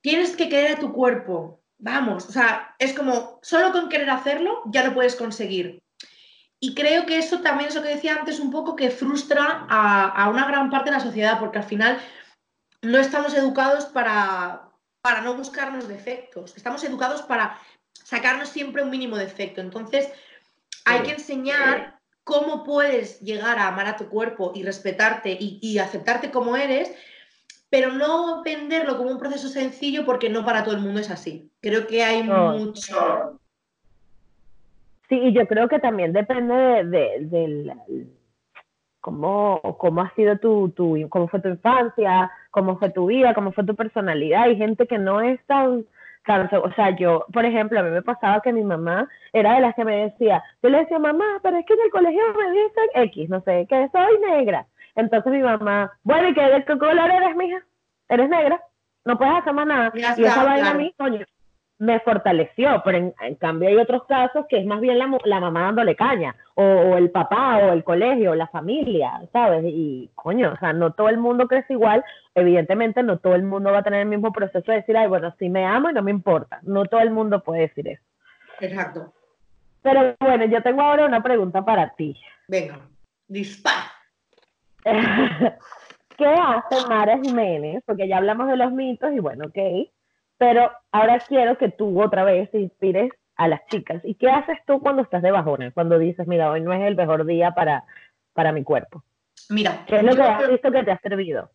[0.00, 4.62] tienes que querer a tu cuerpo, vamos, o sea, es como, solo con querer hacerlo
[4.66, 5.82] ya lo puedes conseguir.
[6.60, 10.28] Y creo que eso también es lo que decía antes un poco que frustra a,
[10.28, 12.00] una gran parte de la sociedad, porque al final
[12.82, 14.70] no estamos educados para,
[15.00, 17.60] para no buscarnos defectos, estamos educados para
[18.04, 19.60] sacarnos siempre un mínimo defecto.
[19.60, 20.12] Entonces,
[20.84, 25.78] hay que enseñar cómo puedes llegar a amar a tu cuerpo y respetarte y, y
[25.78, 26.94] aceptarte como eres,
[27.70, 31.50] pero no venderlo como un proceso sencillo porque no para todo el mundo es así.
[31.60, 33.38] Creo que hay mucho
[35.08, 37.74] Sí, y yo creo que también depende de, de,
[39.00, 43.52] cómo, cómo ha sido tu, tu, cómo fue tu infancia, cómo fue tu vida, cómo
[43.52, 44.42] fue tu personalidad.
[44.42, 45.86] Hay gente que no es tan,
[46.26, 49.60] tan, o sea, yo, por ejemplo, a mí me pasaba que mi mamá era de
[49.60, 52.50] las que me decía, yo le decía, mamá, pero es que en el colegio me
[52.50, 54.66] dicen X, no sé, que soy negra.
[54.94, 57.58] Entonces mi mamá, bueno, ¿y qué, de qué color eres, mija?
[58.08, 58.60] ¿Eres negra?
[59.04, 59.92] No puedes hacer más nada.
[59.94, 61.24] y esa vaina a mí, coño,
[61.78, 65.94] me fortaleció, pero en, cambio hay otros casos que es más bien la, mamá dándole
[65.94, 69.62] caña, o, el papá, o el colegio, o la familia, ¿sabes?
[69.64, 73.70] Y coño, o sea, no todo el mundo crece igual, evidentemente no todo el mundo
[73.70, 76.02] va a tener el mismo proceso de decir, ay, bueno, sí me amo y no
[76.02, 78.02] me importa, no todo el mundo puede decir eso.
[78.60, 79.12] Exacto.
[79.82, 82.16] Pero bueno, yo tengo ahora una pregunta para ti.
[82.48, 82.80] Venga,
[83.28, 83.92] dispara.
[86.16, 87.84] ¿Qué hace Mara Jiménez?
[87.86, 89.88] Porque ya hablamos de los mitos y bueno, ok
[90.38, 94.00] pero ahora quiero que tú otra vez te inspires a las chicas.
[94.04, 95.70] ¿Y qué haces tú cuando estás de bajona?
[95.72, 97.84] Cuando dices, mira, hoy no es el mejor día para,
[98.32, 99.04] para mi cuerpo.
[99.50, 101.50] Mira, ¿qué es lo que has visto que te ha servido?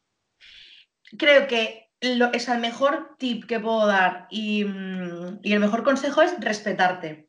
[1.18, 5.84] Creo que lo, es el mejor tip que puedo dar y, mm, y el mejor
[5.84, 7.28] consejo es respetarte.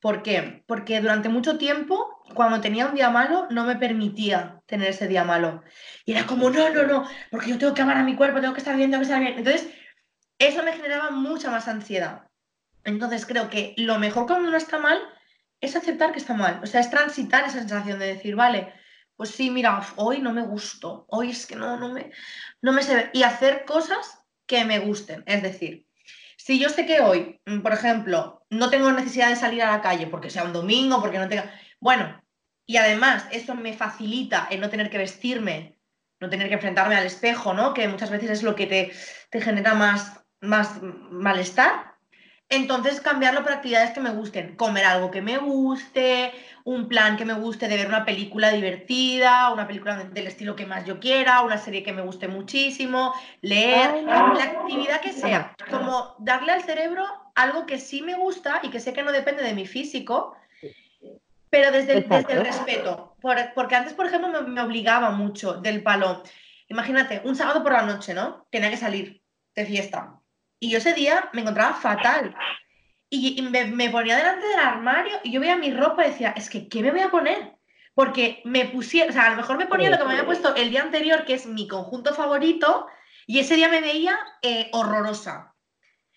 [0.00, 0.64] ¿Por qué?
[0.66, 5.24] Porque durante mucho tiempo, cuando tenía un día malo, no me permitía tener ese día
[5.24, 5.62] malo.
[6.06, 8.54] Y era como, no, no, no, porque yo tengo que amar a mi cuerpo, tengo
[8.54, 9.34] que estar bien, tengo que estar bien.
[9.36, 9.68] Entonces,
[10.40, 12.22] eso me generaba mucha más ansiedad.
[12.82, 14.98] Entonces creo que lo mejor cuando uno está mal
[15.60, 18.72] es aceptar que está mal, o sea, es transitar esa sensación de decir, vale,
[19.14, 22.10] pues sí, mira, hoy no me gusto, hoy es que no, no me,
[22.62, 25.86] no me sé y hacer cosas que me gusten, es decir,
[26.38, 29.82] si yo sé que hoy, mm, por ejemplo, no tengo necesidad de salir a la
[29.82, 32.18] calle porque sea un domingo, porque no tenga, bueno,
[32.64, 35.76] y además eso me facilita el no tener que vestirme,
[36.18, 37.74] no tener que enfrentarme al espejo, ¿no?
[37.74, 38.92] Que muchas veces es lo que te,
[39.30, 41.90] te genera más más malestar.
[42.52, 46.32] Entonces cambiarlo por actividades que me gusten, comer algo que me guste,
[46.64, 50.66] un plan que me guste de ver una película divertida, una película del estilo que
[50.66, 56.16] más yo quiera, una serie que me guste muchísimo, leer, la actividad que sea, como
[56.18, 59.54] darle al cerebro algo que sí me gusta y que sé que no depende de
[59.54, 60.34] mi físico,
[61.50, 63.16] pero desde el, respeto.
[63.54, 66.24] porque antes, por ejemplo, me, me obligaba mucho del palo.
[66.66, 68.48] Imagínate, un sábado por la noche, ¿no?
[68.50, 69.22] Tenía que salir
[69.54, 70.19] de fiesta
[70.60, 72.36] y yo ese día me encontraba fatal.
[73.12, 76.68] Y, me, ponía delante del armario y yo veía mi ropa y decía, es que,
[76.68, 77.56] ¿qué me voy a poner?
[77.94, 80.54] Porque me pusiera, o sea, a lo mejor me ponía lo que me había puesto
[80.54, 82.86] el día anterior, que es mi conjunto favorito,
[83.26, 85.56] y ese día me veía eh, horrorosa.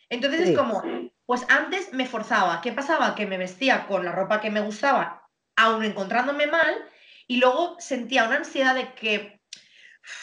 [0.09, 0.83] Entonces es como,
[1.25, 2.61] pues antes me forzaba.
[2.61, 3.15] ¿Qué pasaba?
[3.15, 6.75] Que me vestía con la ropa que me gustaba, aún encontrándome mal,
[7.25, 9.41] y luego sentía una ansiedad de que,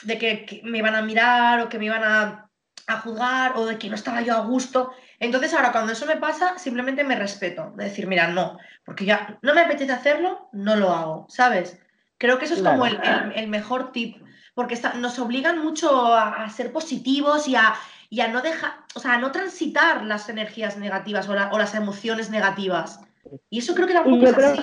[0.02, 2.49] de que me iban a mirar o que me iban a
[2.90, 4.92] a juzgar o de que no estaba yo a gusto.
[5.18, 9.38] Entonces ahora cuando eso me pasa, simplemente me respeto, de decir, mira, no, porque ya
[9.42, 11.78] no me apetece hacerlo, no lo hago, ¿sabes?
[12.18, 14.22] Creo que eso es como el, mejor tip,
[14.54, 17.74] porque nos obligan mucho a, ser positivos y a,
[18.10, 22.28] y a, no dejar, o sea, a no transitar las energías negativas o, las emociones
[22.28, 23.00] negativas.
[23.48, 24.60] Y eso creo que tampoco es así.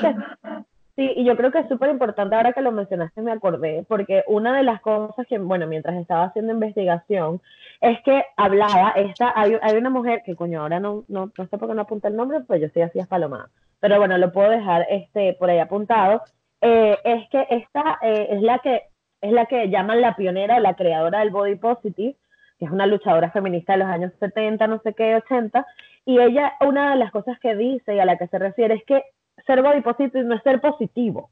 [0.97, 4.23] Sí, y yo creo que es súper importante, ahora que lo mencionaste me acordé, porque
[4.25, 7.39] una de las cosas que, bueno, mientras estaba haciendo investigación,
[7.81, 11.57] es que hablaba, esta, hay, hay una mujer, que coño, ahora no, no, no sé
[11.59, 14.49] por qué no apunta el nombre, pues yo sí así Palomada, pero bueno, lo puedo
[14.49, 16.23] dejar este, por ahí apuntado,
[16.61, 18.81] eh, es que esta eh, es, la que,
[19.21, 22.15] es la que llaman la pionera la creadora del Body Positive,
[22.57, 25.63] que es una luchadora feminista de los años 70, no sé qué, 80,
[26.05, 28.83] y ella, una de las cosas que dice y a la que se refiere es
[28.85, 29.03] que
[29.47, 31.31] ser body positive no es ser positivo.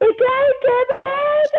[0.00, 1.58] ¿Y que hay que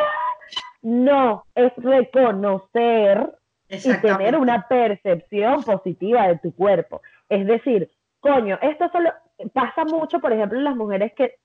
[0.83, 3.29] No, es reconocer
[3.69, 7.01] y tener una percepción positiva de tu cuerpo.
[7.29, 7.89] Es decir,
[8.19, 9.11] coño, esto solo,
[9.53, 11.37] pasa mucho, por ejemplo, en las mujeres que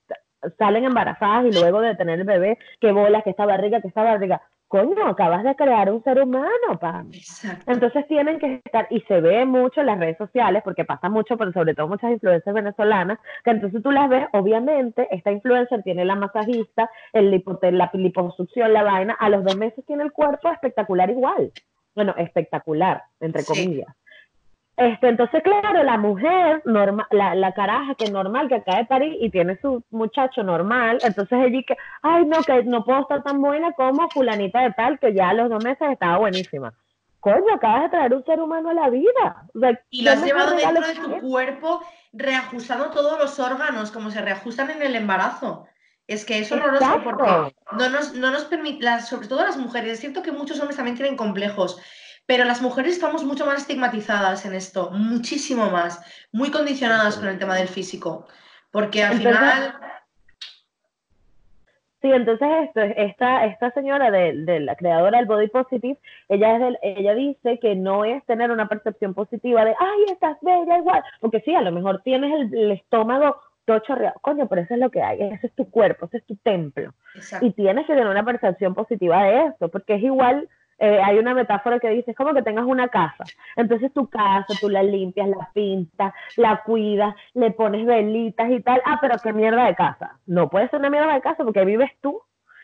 [0.59, 4.03] salen embarazadas y luego de tener el bebé, que bolas, que esta barriga, que esta
[4.03, 4.43] barriga.
[4.69, 7.11] Coño, acabas de crear un ser humano, Pam.
[7.67, 11.39] Entonces tienen que estar, y se ve mucho en las redes sociales, porque pasa mucho,
[11.39, 16.05] pero sobre todo muchas influencers venezolanas, que entonces tú las ves, obviamente, esta influencer tiene
[16.05, 17.31] la masajista, el
[17.73, 21.51] la liposucción, la vaina, a los dos meses tiene el cuerpo espectacular igual.
[21.95, 23.89] Bueno, espectacular, entre comillas.
[24.79, 29.17] Este, entonces, claro, la mujer, normal, la, la caraja que normal, que acaba de parir
[29.21, 33.43] y tiene su muchacho normal, entonces ella que, ay, no, que no puedo estar tan
[33.43, 36.73] buena como fulanita de tal, que ya a los dos meses estaba buenísima.
[37.19, 39.49] Coño, acabas de traer un ser humano a la vida.
[39.91, 44.71] y lo has llevado dentro de tu cuerpo, reajustando todos los órganos, como se reajustan
[44.71, 45.67] en el embarazo.
[46.07, 50.01] Es que es horroroso porque no nos, no nos permite, sobre todo las mujeres, es
[50.01, 51.81] cierto que muchos hombres también tienen complejos,
[52.29, 55.99] pero las mujeres estamos mucho más estigmatizadas en esto, muchísimo más,
[56.31, 58.27] muy condicionadas con el tema del físico,
[58.71, 59.75] porque al final...
[62.03, 67.15] Sí, entonces esto, esta, esta señora de, la creadora del Body Positive, ella, es ella
[67.15, 71.55] dice que no es tener una percepción positiva de, ay, estás bella igual, porque sí,
[71.55, 75.23] a lo mejor tienes el, estómago todo chorreado, coño, pero eso es lo que hay,
[75.23, 76.93] ese es tu cuerpo, ese es tu templo.
[77.41, 80.47] Y tienes que tener una percepción positiva de esto, porque es igual
[80.79, 83.25] eh, hay una metáfora que dice, es como que tengas una casa.
[83.57, 88.81] Entonces tu casa, tú la limpias, la pintas, la cuidas, le pones velitas y tal.
[88.85, 90.19] Ah, pero qué mierda de casa.
[90.27, 92.21] No puede ser una mierda de casa porque vives tú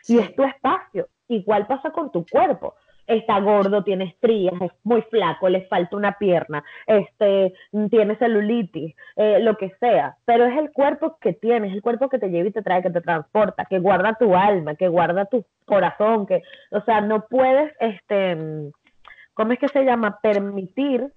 [0.07, 1.07] y es tu espacio.
[1.27, 2.75] Igual pasa con tu cuerpo
[3.07, 7.53] está gordo, tiene estrías, es muy flaco, le falta una pierna, este,
[7.89, 12.19] tiene celulitis, eh, lo que sea, pero es el cuerpo que tienes, el cuerpo que
[12.19, 15.45] te lleva y te trae, que te transporta, que guarda tu alma, que guarda tu
[15.65, 16.41] corazón, que,
[16.71, 18.71] o sea, no puedes, este,
[19.33, 20.19] ¿cómo es que se llama?
[20.21, 21.11] Permitir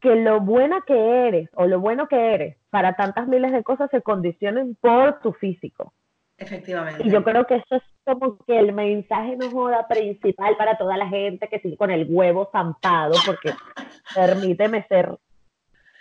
[0.00, 3.90] que lo buena que eres o lo bueno que eres para tantas miles de cosas
[3.90, 5.92] se condicionen por tu físico.
[6.40, 7.02] Efectivamente.
[7.06, 10.96] Y yo creo que eso es como que el mensaje no joda principal para toda
[10.96, 13.52] la gente que sigue con el huevo zampado, porque
[14.14, 15.18] permíteme ser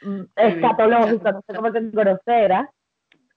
[0.01, 2.71] mm, escatológico, no sé cómo que grosera.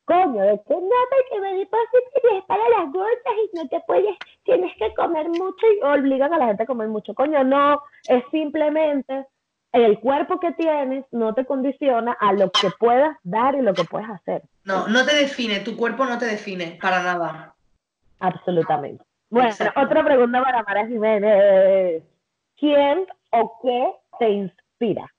[0.04, 3.80] Coño, de que nada que me di y es para las gordas y no te
[3.86, 7.14] puedes, tienes que comer mucho y obligan a la gente a comer mucho.
[7.14, 9.26] Coño, no, es simplemente
[9.72, 13.84] el cuerpo que tienes no te condiciona a lo que puedas dar y lo que
[13.84, 14.42] puedes hacer.
[14.64, 17.54] No, no te define, tu cuerpo no te define para nada.
[18.20, 19.04] Absolutamente.
[19.30, 22.02] Bueno, otra pregunta para Mara Jiménez.
[22.56, 25.10] ¿Quién o qué te inspira?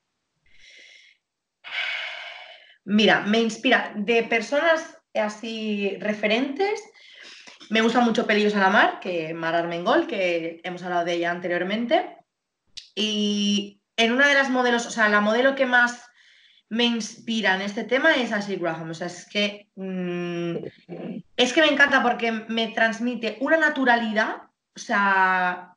[2.86, 6.84] Mira, me inspira de personas así referentes.
[7.70, 11.32] Me gusta mucho Pelillos a la Mar, que Mar Armengol, que hemos hablado de ella
[11.32, 12.18] anteriormente.
[12.96, 16.10] Y en una de las modelos, o sea, la modelo que más
[16.70, 18.90] me inspira en este tema es Ashley Graham.
[18.90, 20.56] O sea, es que, mm,
[21.38, 24.38] es que me encanta porque me transmite una naturalidad,
[24.76, 25.76] o sea,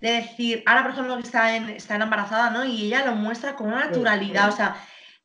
[0.00, 2.64] de decir, ahora por ejemplo que está, en, está embarazada, ¿no?
[2.64, 4.76] Y ella lo muestra con una naturalidad, o sea,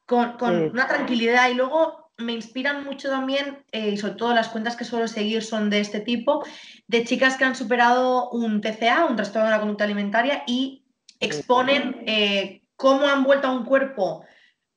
[0.06, 0.36] con,
[0.71, 1.50] una tranquilidad.
[1.50, 5.43] Y luego me inspiran mucho también, eh, y sobre todo las cuentas que suelo seguir
[5.43, 6.45] son de este tipo,
[6.88, 10.85] de chicas que han superado un TCA, un trastorno de la conducta alimentaria, y
[11.26, 14.26] exponen eh, cómo han vuelto a un cuerpo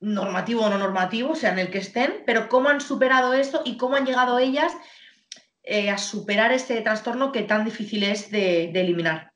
[0.00, 3.76] normativo o no normativo, sea, en el que estén, pero cómo han superado esto y
[3.76, 4.76] cómo han llegado ellas
[5.64, 9.32] eh, a superar ese trastorno que tan difícil es de, eliminar.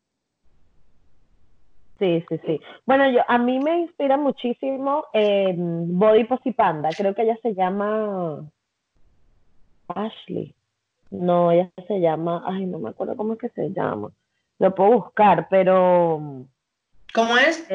[1.99, 2.61] Sí, sí, sí.
[2.87, 6.25] Bueno, yo a mí me inspira muchísimo eh, Body
[6.57, 6.89] Panda.
[6.97, 8.45] Creo que ella se llama
[9.89, 10.55] Ashley.
[11.11, 14.11] No, ella se llama, ay, no me acuerdo cómo es que se llama.
[14.59, 16.47] Lo puedo buscar, pero
[17.15, 17.67] ¿Cómo es?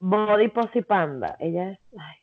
[0.00, 1.36] Body Posy Panda.
[1.38, 1.78] Ella es.
[1.98, 2.16] Ay,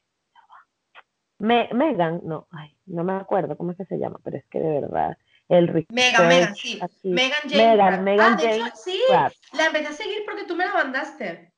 [1.40, 4.60] Me, Megan, no, ay, no me acuerdo cómo es que se llama, pero es que
[4.60, 5.18] de verdad.
[5.50, 6.80] El Megan, Megan, sí.
[7.04, 7.58] Megan James.
[7.58, 11.52] Megan, Megan ah, sí, la empecé a seguir porque tú me la mandaste.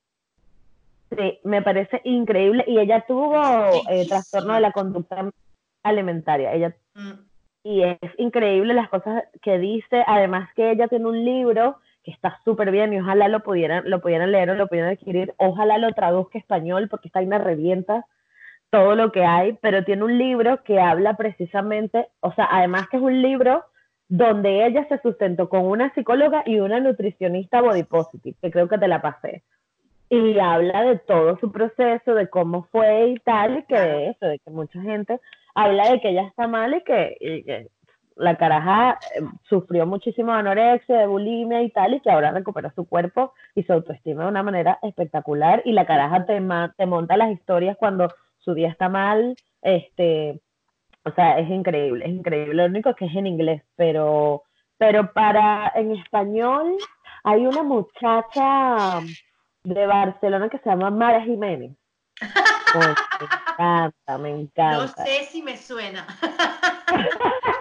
[1.16, 2.64] Sí, me parece increíble.
[2.66, 5.30] Y ella tuvo eh, trastorno de la conducta
[5.84, 6.52] alimentaria.
[6.52, 6.74] Ella.
[6.94, 7.12] Mm.
[7.62, 10.02] Y es increíble las cosas que dice.
[10.08, 14.00] Además que ella tiene un libro que está súper bien y ojalá lo pudieran, lo
[14.00, 15.34] pudieran leer o lo pudieran adquirir.
[15.38, 18.04] Ojalá lo traduzca español porque está ahí una revienta
[18.70, 22.96] todo lo que hay, pero tiene un libro que habla precisamente, o sea, además que
[22.96, 23.64] es un libro
[24.08, 28.78] donde ella se sustentó con una psicóloga y una nutricionista body positive, que creo que
[28.78, 29.42] te la pasé.
[30.10, 34.26] Y habla de todo su proceso, de cómo fue y tal, y que de eso,
[34.26, 35.20] de que mucha gente
[35.54, 37.68] habla de que ella está mal y que
[38.16, 42.72] la caraja eh, sufrió muchísimo de anorexia, de bulimia y tal, y que ahora recupera
[42.74, 45.62] su cuerpo y su autoestima de una manera espectacular.
[45.64, 46.40] Y la caraja te,
[46.76, 48.08] te monta las historias cuando
[48.38, 50.40] su día está mal, este,
[51.04, 52.54] O sea, es increíble, es increíble.
[52.54, 54.42] Lo único que es en inglés, pero,
[54.78, 56.76] pero para en español
[57.24, 59.00] hay una muchacha
[59.64, 61.72] de Barcelona que se llama Mara Jiménez.
[62.74, 62.84] me
[63.26, 64.76] encanta, me encanta.
[64.78, 66.06] No sé si me suena.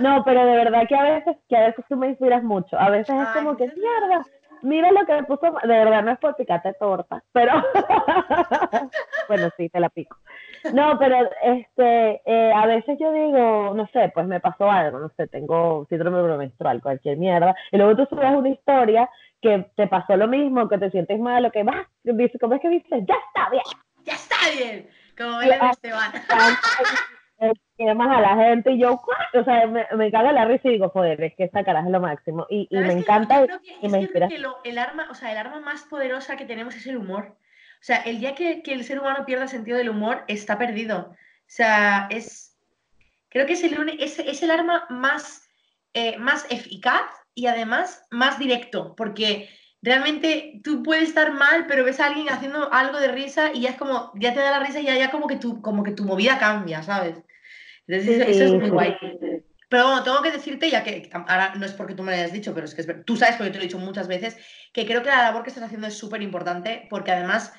[0.00, 2.78] no, pero de verdad que a veces, que a veces tú me inspiras mucho.
[2.78, 4.24] A veces es como que mierda.
[4.62, 7.52] Mira lo que me puso, de verdad no es por picarte torta, pero
[9.28, 10.16] bueno, sí, te la pico.
[10.72, 15.10] No, pero este, eh, a veces yo digo, no sé, pues me pasó algo, no
[15.18, 19.10] sé, tengo síndrome premenstrual, cualquier mierda, y luego tú subes una historia
[19.42, 22.62] que te pasó lo mismo, que te sientes mal, o que vas, dices, ¿cómo es
[22.62, 23.04] que dices?
[23.06, 23.64] Ya está bien.
[24.04, 24.88] Ya está bien.
[25.18, 26.10] Como Belén Esteban.
[27.94, 29.00] más a la gente y yo,
[29.34, 31.92] o sea, me, me caga la risa y digo, joder, es que esta caraja es
[31.92, 32.46] lo máximo.
[32.48, 33.46] Y, y me encanta
[33.82, 34.28] y me inspira.
[34.28, 37.36] Que el arma, o sea, el arma más poderosa que tenemos es el humor.
[37.84, 41.10] O sea, el día que, que el ser humano pierda sentido del humor, está perdido.
[41.10, 41.16] O
[41.46, 42.56] sea, es.
[43.28, 45.48] Creo que es el, es, es el arma más,
[45.92, 47.02] eh, más eficaz
[47.34, 49.50] y además más directo, porque
[49.84, 53.70] realmente tú puedes estar mal, pero ves a alguien haciendo algo de risa y ya
[53.70, 55.92] es como, ya te da la risa y ya, ya como, que tu, como que
[55.92, 57.18] tu movida cambia, ¿sabes?
[57.86, 58.96] Entonces, eso es muy guay.
[59.68, 62.32] Pero bueno, tengo que decirte, ya que ahora no es porque tú me lo hayas
[62.32, 64.38] dicho, pero es que tú sabes, porque te lo he dicho muchas veces,
[64.72, 67.52] que creo que la labor que estás haciendo es súper importante, porque además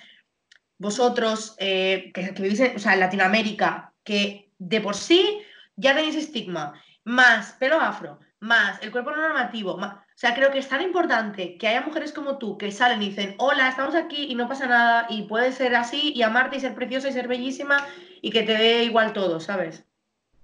[0.79, 5.41] vosotros eh, que, vivís en, o sea, en Latinoamérica, que de por sí
[5.75, 10.59] ya tenéis estigma, más pelo afro, más el cuerpo normativo, más, o sea, creo que
[10.59, 14.27] es tan importante que haya mujeres como tú que salen y dicen, hola, estamos aquí
[14.31, 17.27] y no pasa nada y puedes ser así y amarte y ser preciosa y ser
[17.27, 17.85] bellísima
[18.21, 19.85] y que te dé igual todo, ¿sabes?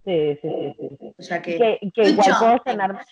[0.03, 1.13] Sí, sí, sí, sí.
[1.17, 1.79] O sea que...
[1.93, 3.05] Que, igual puedo cenar...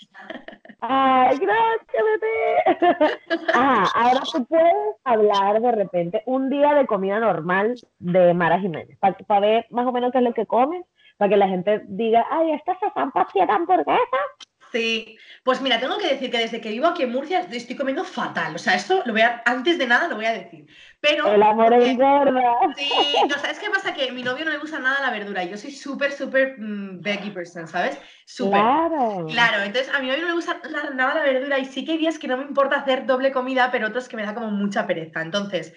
[0.82, 3.10] Ay, gracias, bebé.
[3.54, 8.98] Ah, ahora tú puedes hablar de repente un día de comida normal de Mara Jiménez,
[9.00, 10.84] para ver más o menos qué es lo que comes,
[11.16, 15.98] para que la gente diga, ay, esta se están paseando hamburguesas Sí, pues mira, tengo
[15.98, 18.56] que decir que desde que vivo aquí en Murcia estoy comiendo fatal.
[18.56, 20.68] O sea, esto lo voy a, antes de nada lo voy a decir.
[21.02, 21.34] Pero.
[21.34, 22.54] El amor es gorda.
[22.76, 22.92] Sí,
[23.28, 23.94] no, ¿sabes qué pasa?
[23.94, 25.44] Que a mi novio no le gusta nada la verdura.
[25.44, 27.98] Yo soy súper, súper mm, veggie person, ¿sabes?
[28.26, 28.60] Súper.
[28.60, 29.26] Claro.
[29.28, 31.98] Claro, entonces a mi novio no le gusta nada la verdura y sí que hay
[31.98, 34.86] días que no me importa hacer doble comida, pero otros que me da como mucha
[34.86, 35.22] pereza.
[35.22, 35.74] Entonces,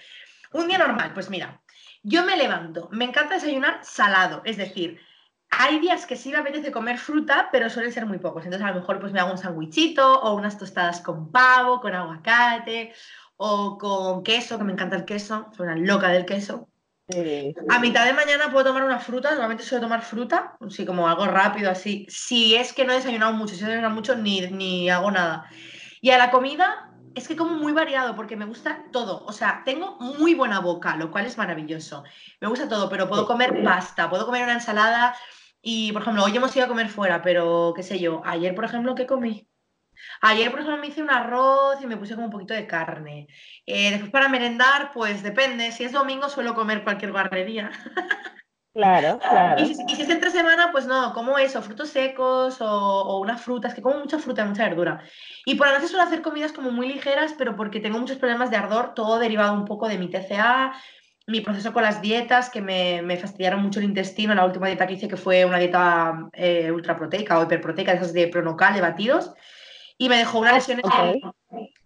[0.52, 1.62] un día normal, pues mira,
[2.02, 5.00] yo me levanto, me encanta desayunar salado, es decir,
[5.58, 8.44] hay días que sí me apetece comer fruta, pero suelen ser muy pocos.
[8.44, 11.94] Entonces, a lo mejor pues me hago un sandwichito o unas tostadas con pavo, con
[11.94, 12.92] aguacate
[13.36, 16.68] o con queso, que me encanta el queso, soy una loca del queso.
[17.68, 21.26] A mitad de mañana puedo tomar una fruta, normalmente suelo tomar fruta, así como algo
[21.26, 22.06] rápido, así.
[22.08, 25.44] Si es que no he desayunado mucho, si he desayunado mucho, ni, ni hago nada.
[26.00, 29.24] Y a la comida, es que como muy variado porque me gusta todo.
[29.26, 32.04] O sea, tengo muy buena boca, lo cual es maravilloso.
[32.40, 35.14] Me gusta todo, pero puedo comer pasta, puedo comer una ensalada
[35.62, 38.64] y, por ejemplo, hoy hemos ido a comer fuera, pero qué sé yo, ayer, por
[38.64, 39.48] ejemplo, ¿qué comí?
[40.20, 43.28] Ayer, por ejemplo, me hice un arroz y me puse como un poquito de carne.
[43.66, 45.70] Eh, después para merendar, pues depende.
[45.70, 47.70] Si es domingo suelo comer cualquier guarrería.
[48.74, 49.62] Claro, claro.
[49.62, 53.74] Y si, es entre semana, pues no, como eso, frutos secos o, o, unas frutas,
[53.74, 55.02] que como mucha fruta, mucha verdura.
[55.44, 58.50] Y por la noche suelo hacer comidas como muy ligeras, pero porque tengo muchos problemas
[58.50, 60.72] de ardor, todo derivado un poco de mi TCA,
[61.32, 64.86] mi proceso con las dietas, que me, me, fastidiaron mucho el intestino, la última dieta
[64.86, 69.32] que hice, que fue una dieta eh, ultraproteica o hiperproteica, esas de pronocal, de batidos,
[69.96, 70.80] y me dejó una lesión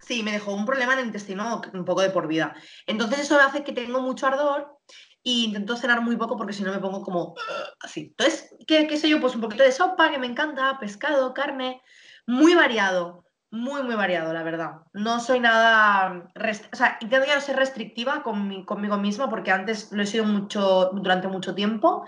[0.01, 2.55] Sí, me dejó un problema en el intestino un poco de por vida.
[2.87, 4.79] Entonces eso hace que tengo mucho ardor
[5.23, 7.35] y intento cenar muy poco porque si no me pongo como
[7.81, 8.09] así.
[8.11, 9.21] Entonces, ¿qué, ¿qué sé yo?
[9.21, 11.83] Pues un poquito de sopa, que me encanta, pescado, carne,
[12.27, 14.81] muy variado muy, muy variado, la verdad.
[14.93, 16.29] No soy nada.
[16.73, 20.25] O sea, intento ya no ser restrictiva con conmigo misma porque antes lo he sido
[20.25, 22.07] mucho, durante mucho tiempo,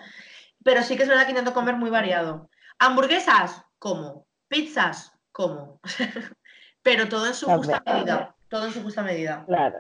[0.64, 2.51] pero sí que es verdad que intento comer muy variado.
[2.78, 4.26] Hamburguesas, como.
[4.49, 5.80] Pizzas, como.
[6.82, 8.34] pero todo en su justa medida.
[8.49, 9.45] Todo en su justa medida.
[9.47, 9.78] Claro.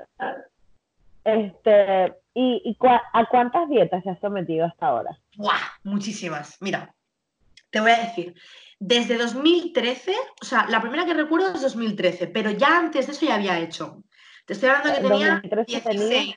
[1.24, 5.18] Este, ¿Y, y a cuántas dietas se has sometido hasta ahora?
[5.36, 5.58] ¡Buah!
[5.82, 6.56] Muchísimas.
[6.60, 6.94] Mira,
[7.70, 8.34] te voy a decir.
[8.80, 13.26] Desde 2013, o sea, la primera que recuerdo es 2013, pero ya antes de eso
[13.26, 14.04] ya había hecho.
[14.46, 16.34] Te estoy hablando que tenía 16.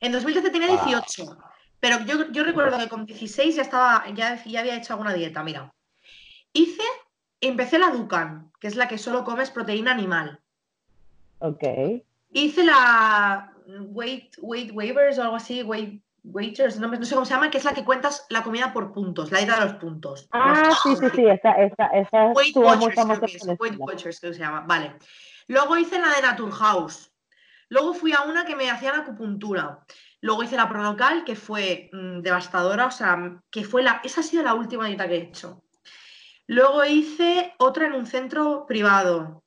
[0.00, 1.38] En 2013 tenía 18.
[1.80, 5.44] Pero yo, yo, recuerdo que con 16 ya estaba, ya, ya había hecho alguna dieta.
[5.44, 5.72] Mira,
[6.52, 6.82] hice,
[7.40, 10.40] empecé la Dukan, que es la que solo comes proteína animal.
[11.38, 11.62] Ok.
[12.32, 17.50] Hice la Weight, weight Waivers o algo así, Weight Waiters, no, sé cómo se llama,
[17.50, 20.26] que es la que cuentas la comida por puntos, la ida de los puntos.
[20.32, 24.32] Ah, sí, sí, sí, esa, esa, esa Weight Watchers, creo que es, Weight Watchers, creo
[24.32, 24.96] que se llama, vale.
[25.48, 27.12] Luego hice la de Naturhaus.
[27.68, 29.84] Luego fui a una que me hacían acupuntura.
[30.22, 34.24] Luego hice la pronocal, que fue mm, devastadora, o sea, que fue la, esa ha
[34.24, 35.62] sido la última dieta que he hecho.
[36.46, 39.44] Luego hice otra en un centro privado.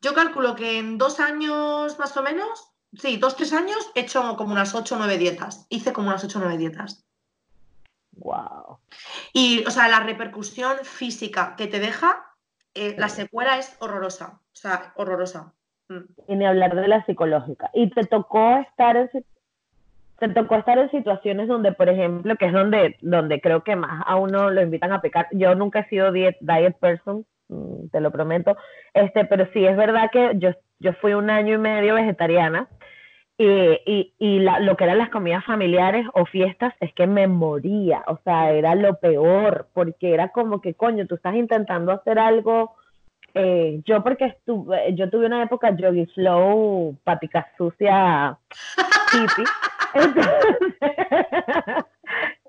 [0.00, 4.36] Yo calculo que en dos años más o menos, sí, dos, tres años, he hecho
[4.36, 5.66] como unas ocho o nueve dietas.
[5.68, 7.04] Hice como unas ocho o nueve dietas.
[8.12, 8.78] Wow.
[9.32, 12.24] Y, o sea, la repercusión física que te deja,
[12.74, 14.40] eh, la secuela es horrorosa.
[14.40, 15.52] O sea, horrorosa.
[15.88, 16.04] Mm.
[16.28, 17.70] Y ni hablar de la psicológica.
[17.74, 19.10] Y te tocó estar en
[20.18, 24.02] te tocó estar en situaciones donde, por ejemplo, que es donde, donde creo que más
[24.06, 25.28] a uno lo invitan a pecar.
[25.32, 27.26] Yo nunca he sido diet, diet person,
[27.92, 28.56] te lo prometo,
[28.94, 32.68] este, pero sí es verdad que yo, yo fui un año y medio vegetariana
[33.38, 38.18] y, y, lo que eran las comidas familiares o fiestas es que me moría, o
[38.24, 42.74] sea, era lo peor, porque era como que, coño, tú estás intentando hacer algo,
[43.34, 48.38] eh, yo porque estuve, yo tuve una época yogi flow, patica sucia,
[49.12, 49.44] hippie,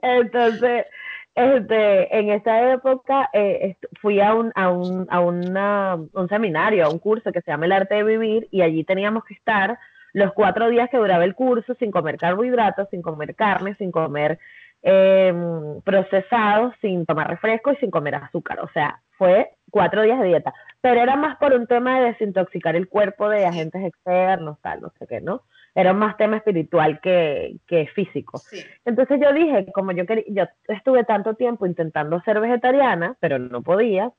[0.02, 0.86] entonces,
[1.38, 6.90] este, en esa época eh, fui a un, a, un, a una, un seminario, a
[6.90, 9.78] un curso que se llama El Arte de Vivir y allí teníamos que estar
[10.14, 14.40] los cuatro días que duraba el curso sin comer carbohidratos, sin comer carne, sin comer
[14.82, 18.60] em, procesados, sin tomar refresco y sin comer azúcar.
[18.62, 20.56] O sea, fue cuatro días de dieta.
[20.82, 24.92] Pero era más por un tema de desintoxicar el cuerpo de agentes externos, tal, no
[24.98, 25.44] sé qué, ¿no?
[25.78, 28.42] Era más tema espiritual que, que físico.
[28.84, 33.62] Entonces yo dije, como yo, quería, yo estuve tanto tiempo intentando ser vegetariana, pero no
[33.62, 34.12] podía,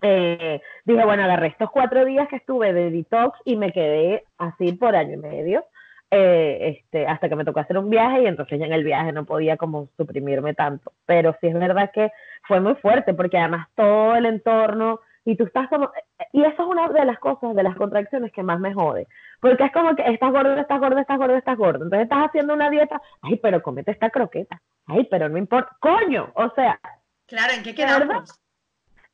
[0.00, 4.72] eh, dije, bueno, agarré estos cuatro días que estuve de detox y me quedé así
[4.72, 5.66] por año y medio,
[6.10, 9.12] eh, este, hasta que me tocó hacer un viaje y entonces ya en el viaje
[9.12, 10.92] no podía como suprimirme tanto.
[11.04, 12.12] Pero sí es verdad que
[12.46, 15.90] fue muy fuerte porque además todo el entorno y tú estás como,
[16.32, 19.06] y eso es una de las cosas, de las contracciones que más me jode,
[19.40, 22.54] porque es como que estás gordo, estás gordo, estás gordo, estás gordo, entonces estás haciendo
[22.54, 26.78] una dieta, ay, pero comete esta croqueta, ay, pero no importa, coño, o sea.
[27.26, 28.40] Claro, ¿en qué quedamos?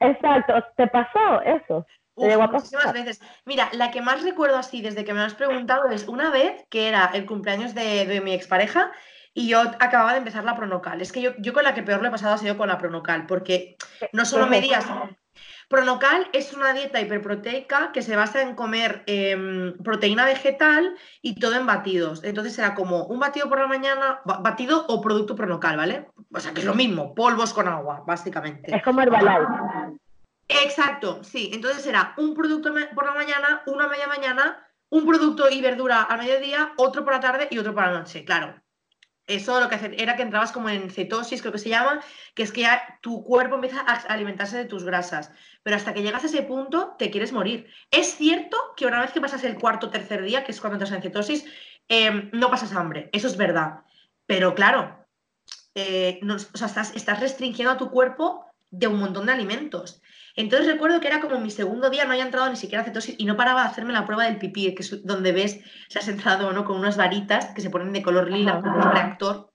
[0.00, 1.86] Exacto, ¿te pasó eso?
[2.16, 3.20] muchísimas veces.
[3.44, 6.66] Mira, la que más recuerdo así desde que me lo has preguntado es una vez
[6.68, 8.92] que era el cumpleaños de, mi expareja
[9.32, 11.00] y yo acababa de empezar la pronocal.
[11.00, 12.78] Es que yo, yo con la que peor le he pasado ha sido con la
[12.78, 13.76] pronocal, porque
[14.12, 14.86] no solo medías
[15.70, 21.54] Pronocal es una dieta hiperproteica que se basa en comer em, proteína vegetal y todo
[21.54, 22.24] en batidos.
[22.24, 26.08] Entonces era como un batido por la mañana, batido o producto pronocal, ¿vale?
[26.34, 28.74] O sea, que es lo mismo, polvos con agua, básicamente.
[28.74, 29.46] Es como Herbalife.
[30.48, 31.52] Exacto, sí.
[31.54, 36.18] Entonces era un producto por la mañana, una media mañana, un producto y verdura al
[36.18, 38.24] mediodía, otro por la tarde y otro por la noche.
[38.24, 38.60] Claro,
[39.34, 42.00] eso lo que era que entrabas como en cetosis, creo que se llama,
[42.34, 45.30] que es que ya tu cuerpo empieza a alimentarse de tus grasas.
[45.62, 47.66] Pero hasta que llegas a ese punto, te quieres morir.
[47.90, 50.76] Es cierto que una vez que pasas el cuarto o tercer día, que es cuando
[50.76, 51.44] entras en cetosis,
[51.88, 53.10] em, no pasas hambre.
[53.12, 53.80] Eso es verdad.
[54.26, 55.06] Pero claro,
[55.74, 56.20] eh,
[56.54, 60.02] estás, estás restringiendo a tu cuerpo de un montón de alimentos.
[60.36, 63.14] Entonces recuerdo que era como mi segundo día, no había entrado ni siquiera a cetosis
[63.18, 66.08] y no paraba de hacerme la prueba del pipí, que es donde ves si has
[66.08, 69.52] entrado no con unas varitas que se ponen de color lila, como un reactor.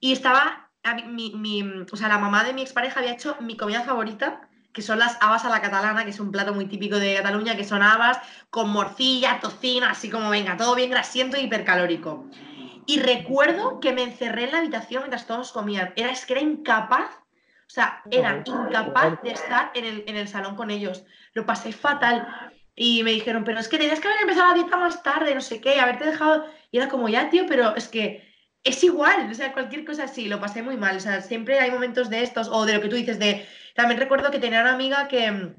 [0.00, 0.70] Y estaba,
[1.08, 4.98] mi, o sea, la mamá de mi expareja había hecho mi comida favorita, que son
[4.98, 7.82] las habas a la catalana, que es un plato muy típico de Cataluña, que son
[7.82, 8.18] habas
[8.50, 12.26] con morcilla, tocino, así como venga, todo bien grasiento y hipercalórico.
[12.84, 15.92] Y recuerdo que me encerré en la habitación mientras todos comían.
[15.96, 17.08] Era, es que era incapaz
[17.66, 21.04] o sea, era incapaz de estar en el, en el salón con ellos.
[21.32, 22.26] Lo pasé fatal.
[22.74, 25.40] Y me dijeron, pero es que tenías que haber empezado la dieta más tarde, no
[25.40, 26.46] sé qué, haberte dejado.
[26.70, 28.26] Y era como, ya, tío, pero es que
[28.62, 30.96] es igual, o sea, cualquier cosa así, lo pasé muy mal.
[30.96, 33.46] O sea, siempre hay momentos de estos, o de lo que tú dices, de.
[33.74, 35.54] También recuerdo que tenía una amiga que mm,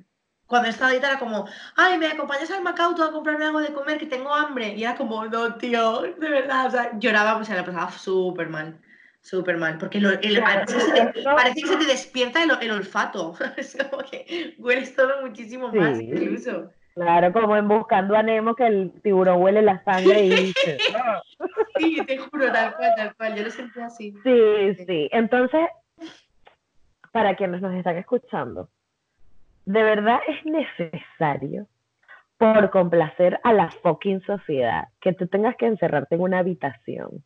[0.46, 3.98] cuando estaba dieta era como, ay, me acompañas al Macauto a comprarme algo de comer,
[3.98, 4.76] que tengo hambre.
[4.76, 8.50] Y era como, no, tío, de verdad, o sea, lloraba, o sea, la pasaba súper
[8.50, 8.80] mal.
[9.22, 13.36] Súper mal, porque parece, que se te despierta el, olfato.
[13.58, 16.72] es como que hueles todo muchísimo más, incluso.
[16.98, 20.80] Claro, como en Buscando a Nemo, que el tiburón huele la sangre y dice.
[21.78, 23.36] sí, te juro, tal cual, tal cual.
[23.36, 24.14] Yo lo sentí así.
[24.24, 25.10] Sí, sí.
[25.12, 25.68] Entonces,
[27.12, 28.70] para quienes nos están escuchando,
[29.66, 31.68] ¿de verdad es necesario,
[32.38, 37.24] por complacer a la fucking sociedad, que tú tengas que encerrarte en una habitación?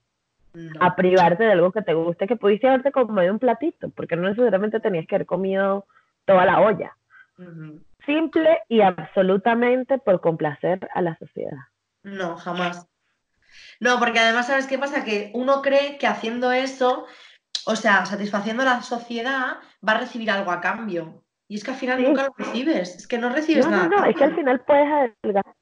[0.79, 4.27] A privarte de algo que te guste, que pudiste haberte comido un platito, porque no
[4.27, 5.85] necesariamente tenías que haber comido
[6.25, 6.95] toda la olla.
[8.05, 11.57] Simple y absolutamente por complacer a la sociedad.
[12.03, 12.87] No, jamás.
[13.79, 15.03] No, porque además, ¿sabes qué pasa?
[15.03, 17.05] Que uno cree que haciendo eso,
[17.65, 21.23] o sea, satisfaciendo a la sociedad, va a recibir algo a cambio.
[21.47, 23.89] Y es que al final nunca lo recibes, es que no recibes nada.
[23.89, 25.53] No, no, es que al final puedes adelgazar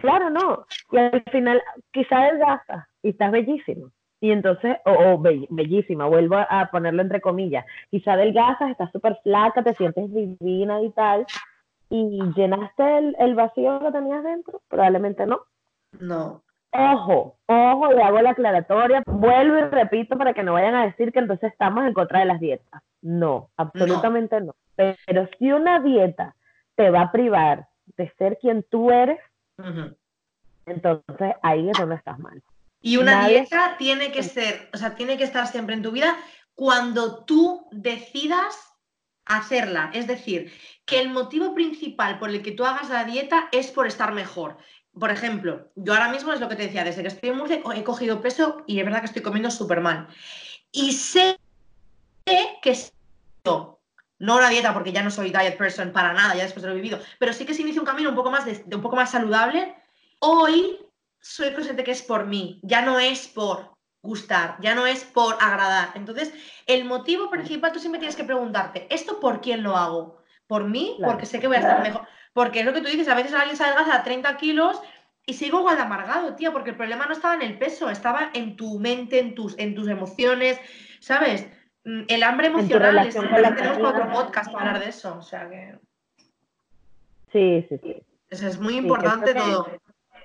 [0.00, 0.66] Claro, no.
[0.92, 3.90] Y al final quizá adelgaza y estás bellísimo.
[4.20, 9.74] Y entonces, o, bellísima, vuelvo a ponerlo entre comillas, quizá adelgazas, estás súper flaca, te
[9.74, 11.24] sientes divina y tal,
[11.88, 15.40] y llenaste el, el vacío que tenías dentro, probablemente no.
[15.98, 16.42] No.
[16.72, 21.12] Ojo, ojo, le hago la aclaratoria, vuelvo y repito para que no vayan a decir
[21.12, 22.82] que entonces estamos en contra de las dietas.
[23.02, 24.54] No, absolutamente no.
[24.76, 26.36] Pero si una dieta
[26.76, 29.18] te va a privar de ser quien tú eres,
[30.66, 32.42] entonces ahí es donde estás mal.
[32.82, 36.16] Y una dieta tiene que ser, o sea, tiene que estar siempre en tu vida
[36.54, 38.56] cuando tú decidas
[39.26, 39.90] hacerla.
[39.92, 40.52] Es decir,
[40.86, 44.56] que el motivo principal por el que tú hagas la dieta es por estar mejor.
[44.98, 47.62] Por ejemplo, yo ahora mismo es lo que te decía, desde que estoy en Murcia
[47.74, 50.08] he cogido peso y es verdad que estoy comiendo súper mal.
[50.72, 51.38] Y sé
[52.24, 52.76] que
[54.20, 56.74] no una dieta porque ya no soy diet person para nada, ya después de lo
[56.74, 58.94] he vivido, pero sí que se inicia un camino un poco más de, un poco
[58.94, 59.74] más saludable.
[60.20, 60.78] Hoy
[61.18, 65.34] soy consciente que es por mí, ya no es por gustar, ya no es por
[65.40, 65.90] agradar.
[65.94, 66.32] Entonces,
[66.66, 70.22] el motivo principal tú siempre tienes que preguntarte, ¿esto por quién lo hago?
[70.46, 70.98] ¿Por mí?
[71.02, 72.06] Porque sé que voy a estar mejor.
[72.32, 74.80] Porque es lo que tú dices, a veces alguien se adelgaza a 30 kilos
[75.24, 78.30] y sigo igual de amargado, tía, porque el problema no estaba en el peso, estaba
[78.34, 80.58] en tu mente, en tus, en tus emociones,
[81.00, 81.46] ¿sabes?
[81.84, 85.78] Mm, el hambre emocional, es, tenemos otro podcast para hablar de eso, o sea que...
[87.32, 88.02] Sí, sí, sí.
[88.28, 89.68] Eso es muy importante todo.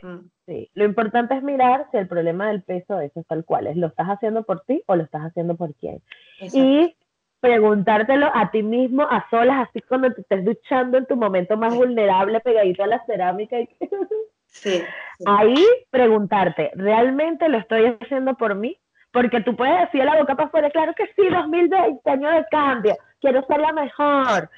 [0.01, 0.27] Mm.
[0.45, 3.87] Sí, lo importante es mirar si el problema del peso es tal cual, es lo
[3.87, 6.01] estás haciendo por ti o lo estás haciendo por quién.
[6.39, 6.95] Y
[7.39, 11.73] preguntártelo a ti mismo a solas, así cuando te estés duchando en tu momento más
[11.75, 13.59] vulnerable, pegadito a la cerámica.
[13.59, 13.69] Y...
[14.47, 14.81] Sí,
[15.25, 18.79] Ahí preguntarte, ¿realmente lo estoy haciendo por mí?
[19.15, 22.45] Porque tú puedes decir a la boca para afuera, claro que sí, 2020, año de
[22.51, 24.49] cambio, quiero ser la mejor,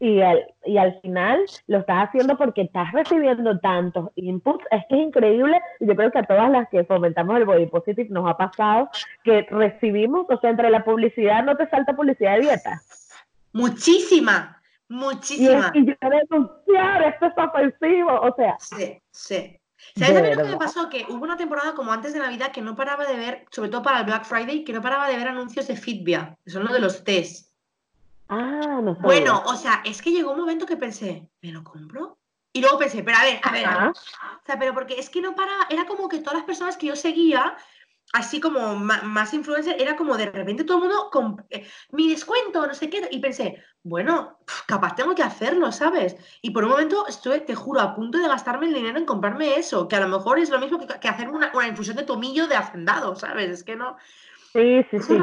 [0.00, 4.64] y al, y al final lo estás haciendo porque estás recibiendo tantos inputs.
[4.70, 5.60] Es que es increíble.
[5.80, 8.88] Y yo creo que a todas las que fomentamos el body positive nos ha pasado
[9.24, 12.80] que recibimos, o sea, entre la publicidad, no te salta publicidad de dieta.
[13.52, 15.70] Muchísima, muchísima.
[15.74, 18.56] Y, yo denunciar, esto es ofensivo, o sea.
[18.58, 19.57] Sí, sí.
[19.96, 20.88] ¿Sabes lo que me pasó?
[20.88, 23.82] Que hubo una temporada como antes de Navidad que no paraba de ver, sobre todo
[23.82, 26.72] para el Black Friday, que no paraba de ver anuncios de Fitbia, que son los
[26.72, 27.52] de los test.
[28.28, 32.18] Ah, no Bueno, o sea, es que llegó un momento que pensé, ¿me lo compro?
[32.52, 33.92] Y luego pensé, pero a ver, a ver, O
[34.44, 36.96] sea, pero porque es que no para, era como que todas las personas que yo
[36.96, 37.56] seguía,
[38.12, 42.66] así como más, influencer, era como de repente todo el mundo con eh, mi descuento,
[42.66, 46.16] no sé qué, y pensé, bueno, capaz tengo que hacerlo, ¿sabes?
[46.42, 49.54] Y por un momento estuve, te juro, a punto de gastarme el dinero en comprarme
[49.56, 52.46] eso, que a lo mejor es lo mismo que, que hacer una, infusión de tomillo
[52.46, 53.50] de hacendado, ¿sabes?
[53.50, 53.96] Es que no.
[54.52, 55.18] Sí, sí, sí.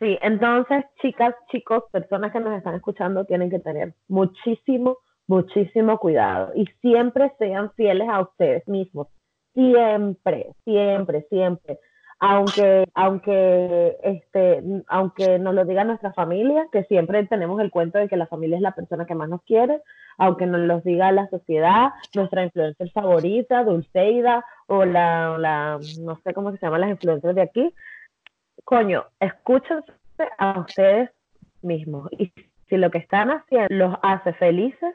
[0.00, 6.52] Sí, entonces, chicas, chicos, personas que nos están escuchando tienen que tener muchísimo, muchísimo cuidado
[6.54, 9.08] y siempre sean fieles a ustedes mismos.
[9.54, 11.78] Siempre, siempre, siempre.
[12.20, 18.08] Aunque, aunque, este, aunque nos lo diga nuestra familia, que siempre tenemos el cuento de
[18.08, 19.82] que la familia es la persona que más nos quiere,
[20.16, 26.32] aunque nos lo diga la sociedad, nuestra influencer favorita, Dulceida, o la, la, no sé
[26.32, 27.74] cómo se llaman las influencers de aquí,
[28.64, 29.92] coño, escúchense
[30.38, 31.10] a ustedes
[31.62, 32.08] mismos.
[32.12, 32.32] Y
[32.68, 34.94] si lo que están haciendo los hace felices,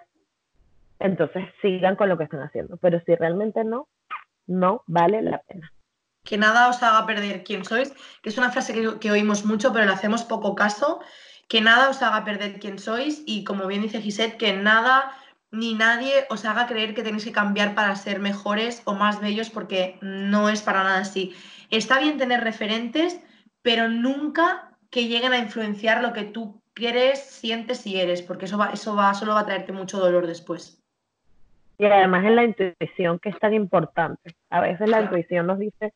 [0.99, 2.78] entonces sigan con lo que están haciendo.
[2.78, 3.88] Pero si realmente no,
[4.50, 5.72] no vale la pena.
[6.24, 9.86] Que nada os haga perder quién sois, que es una frase que, oímos mucho, pero
[9.86, 11.00] le hacemos poco caso.
[11.47, 15.12] Que nada os haga perder quién sois y como bien dice Gisette, que nada
[15.52, 19.50] ni nadie os haga creer que tenéis que cambiar para ser mejores o más bellos
[19.50, 21.34] porque no es para nada así.
[21.72, 23.20] Está bien tener referentes,
[23.64, 28.58] pero nunca que lleguen a influenciar lo que tú quieres, sientes y eres, porque eso
[28.58, 30.78] va, eso va, solo va a traerte mucho dolor después.
[31.80, 34.36] Y además es la intuición que es tan importante.
[34.49, 35.93] A veces la intuición nos dice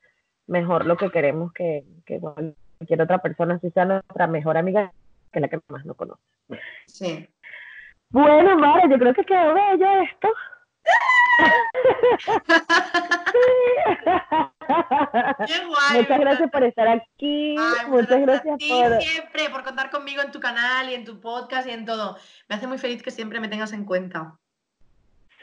[0.48, 4.94] mejor lo que queremos que, que cualquier otra persona, si sea nuestra mejor amiga,
[5.34, 6.22] que la que más no conoce.
[6.88, 7.28] Sí.
[8.12, 10.30] Bueno, Mara, yo creo que quedó bello esto.
[15.94, 17.58] Muchas gracias por estar aquí.
[17.90, 21.72] muchas gracias por siempre por contar conmigo en tu canal y en tu podcast y
[21.72, 22.16] en todo.
[22.48, 24.40] Me hace muy feliz que siempre me tengas en cuenta.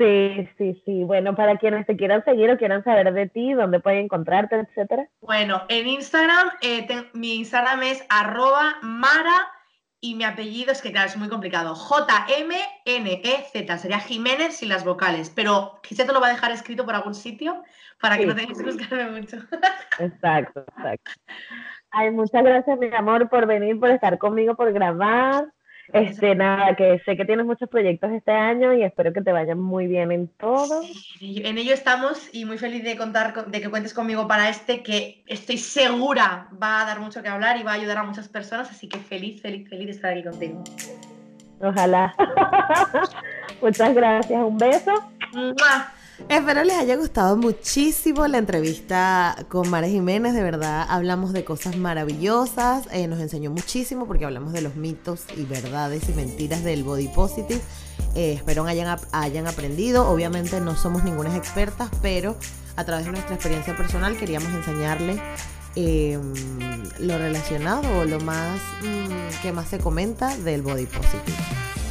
[0.00, 1.04] Sí, sí, sí.
[1.04, 5.06] Bueno, para quienes te quieran seguir o quieran saber de ti, dónde pueden encontrarte, etcétera.
[5.20, 9.52] Bueno, en Instagram, eh, mi Instagram es arroba mara
[10.00, 11.74] y mi apellido es que, claro, es muy complicado.
[11.74, 13.76] J-M-N-E-Z.
[13.76, 15.28] Sería Jiménez sin las vocales.
[15.28, 17.62] Pero quizá te lo va a dejar escrito por algún sitio
[18.00, 19.36] para que no tengas que buscarme mucho.
[19.98, 21.10] Exacto, exacto.
[21.90, 25.52] Ay, muchas gracias, mi amor, por venir, por estar conmigo, por grabar.
[25.92, 29.58] Este, nada, que sé que tienes muchos proyectos este año y espero que te vayan
[29.58, 30.82] muy bien en todo.
[31.20, 35.22] en ello estamos y muy feliz de contar, de que cuentes conmigo para este, que
[35.26, 38.70] estoy segura va a dar mucho que hablar y va a ayudar a muchas personas,
[38.70, 40.62] así que feliz, feliz, feliz de estar aquí contigo.
[41.60, 42.14] Ojalá.
[43.60, 44.94] Muchas gracias, un beso.
[46.28, 51.76] Espero les haya gustado muchísimo la entrevista con Mara Jiménez, de verdad hablamos de cosas
[51.76, 56.84] maravillosas, eh, nos enseñó muchísimo porque hablamos de los mitos y verdades y mentiras del
[56.84, 57.60] body positive.
[58.14, 62.36] Eh, espero hayan, hayan aprendido, obviamente no somos ninguna expertas, pero
[62.76, 65.20] a través de nuestra experiencia personal queríamos enseñarles
[65.74, 66.32] em,
[67.00, 71.36] lo relacionado o lo más mm, que más se comenta del body positive.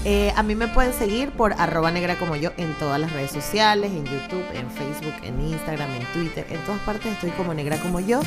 [0.06, 3.32] Eh, a mí me pueden seguir por arroba negra como yo en todas las redes
[3.32, 7.78] sociales, en YouTube, en Facebook, en Instagram, en Twitter, en todas partes estoy como negra
[7.78, 8.22] como yo.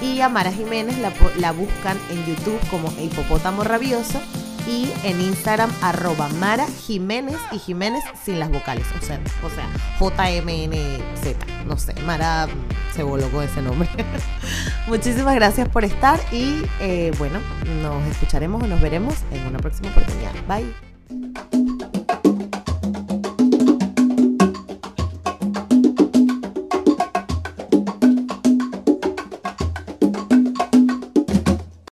[0.00, 4.18] Y a Mara Jiménez la, buscan en YouTube como hipopótamo rabioso
[4.66, 9.68] y en Instagram arroba Mara Jiménez y Jiménez sin las vocales, o sea, o sea
[9.98, 12.48] J-M-N-Z, no sé, Mara
[12.94, 13.88] se voló con ese nombre.
[14.86, 17.40] Muchísimas gracias por estar y eh, bueno,
[17.82, 20.32] nos escucharemos o nos veremos en una próxima oportunidad.
[20.48, 20.89] Bye.
[21.10, 21.49] Thank you.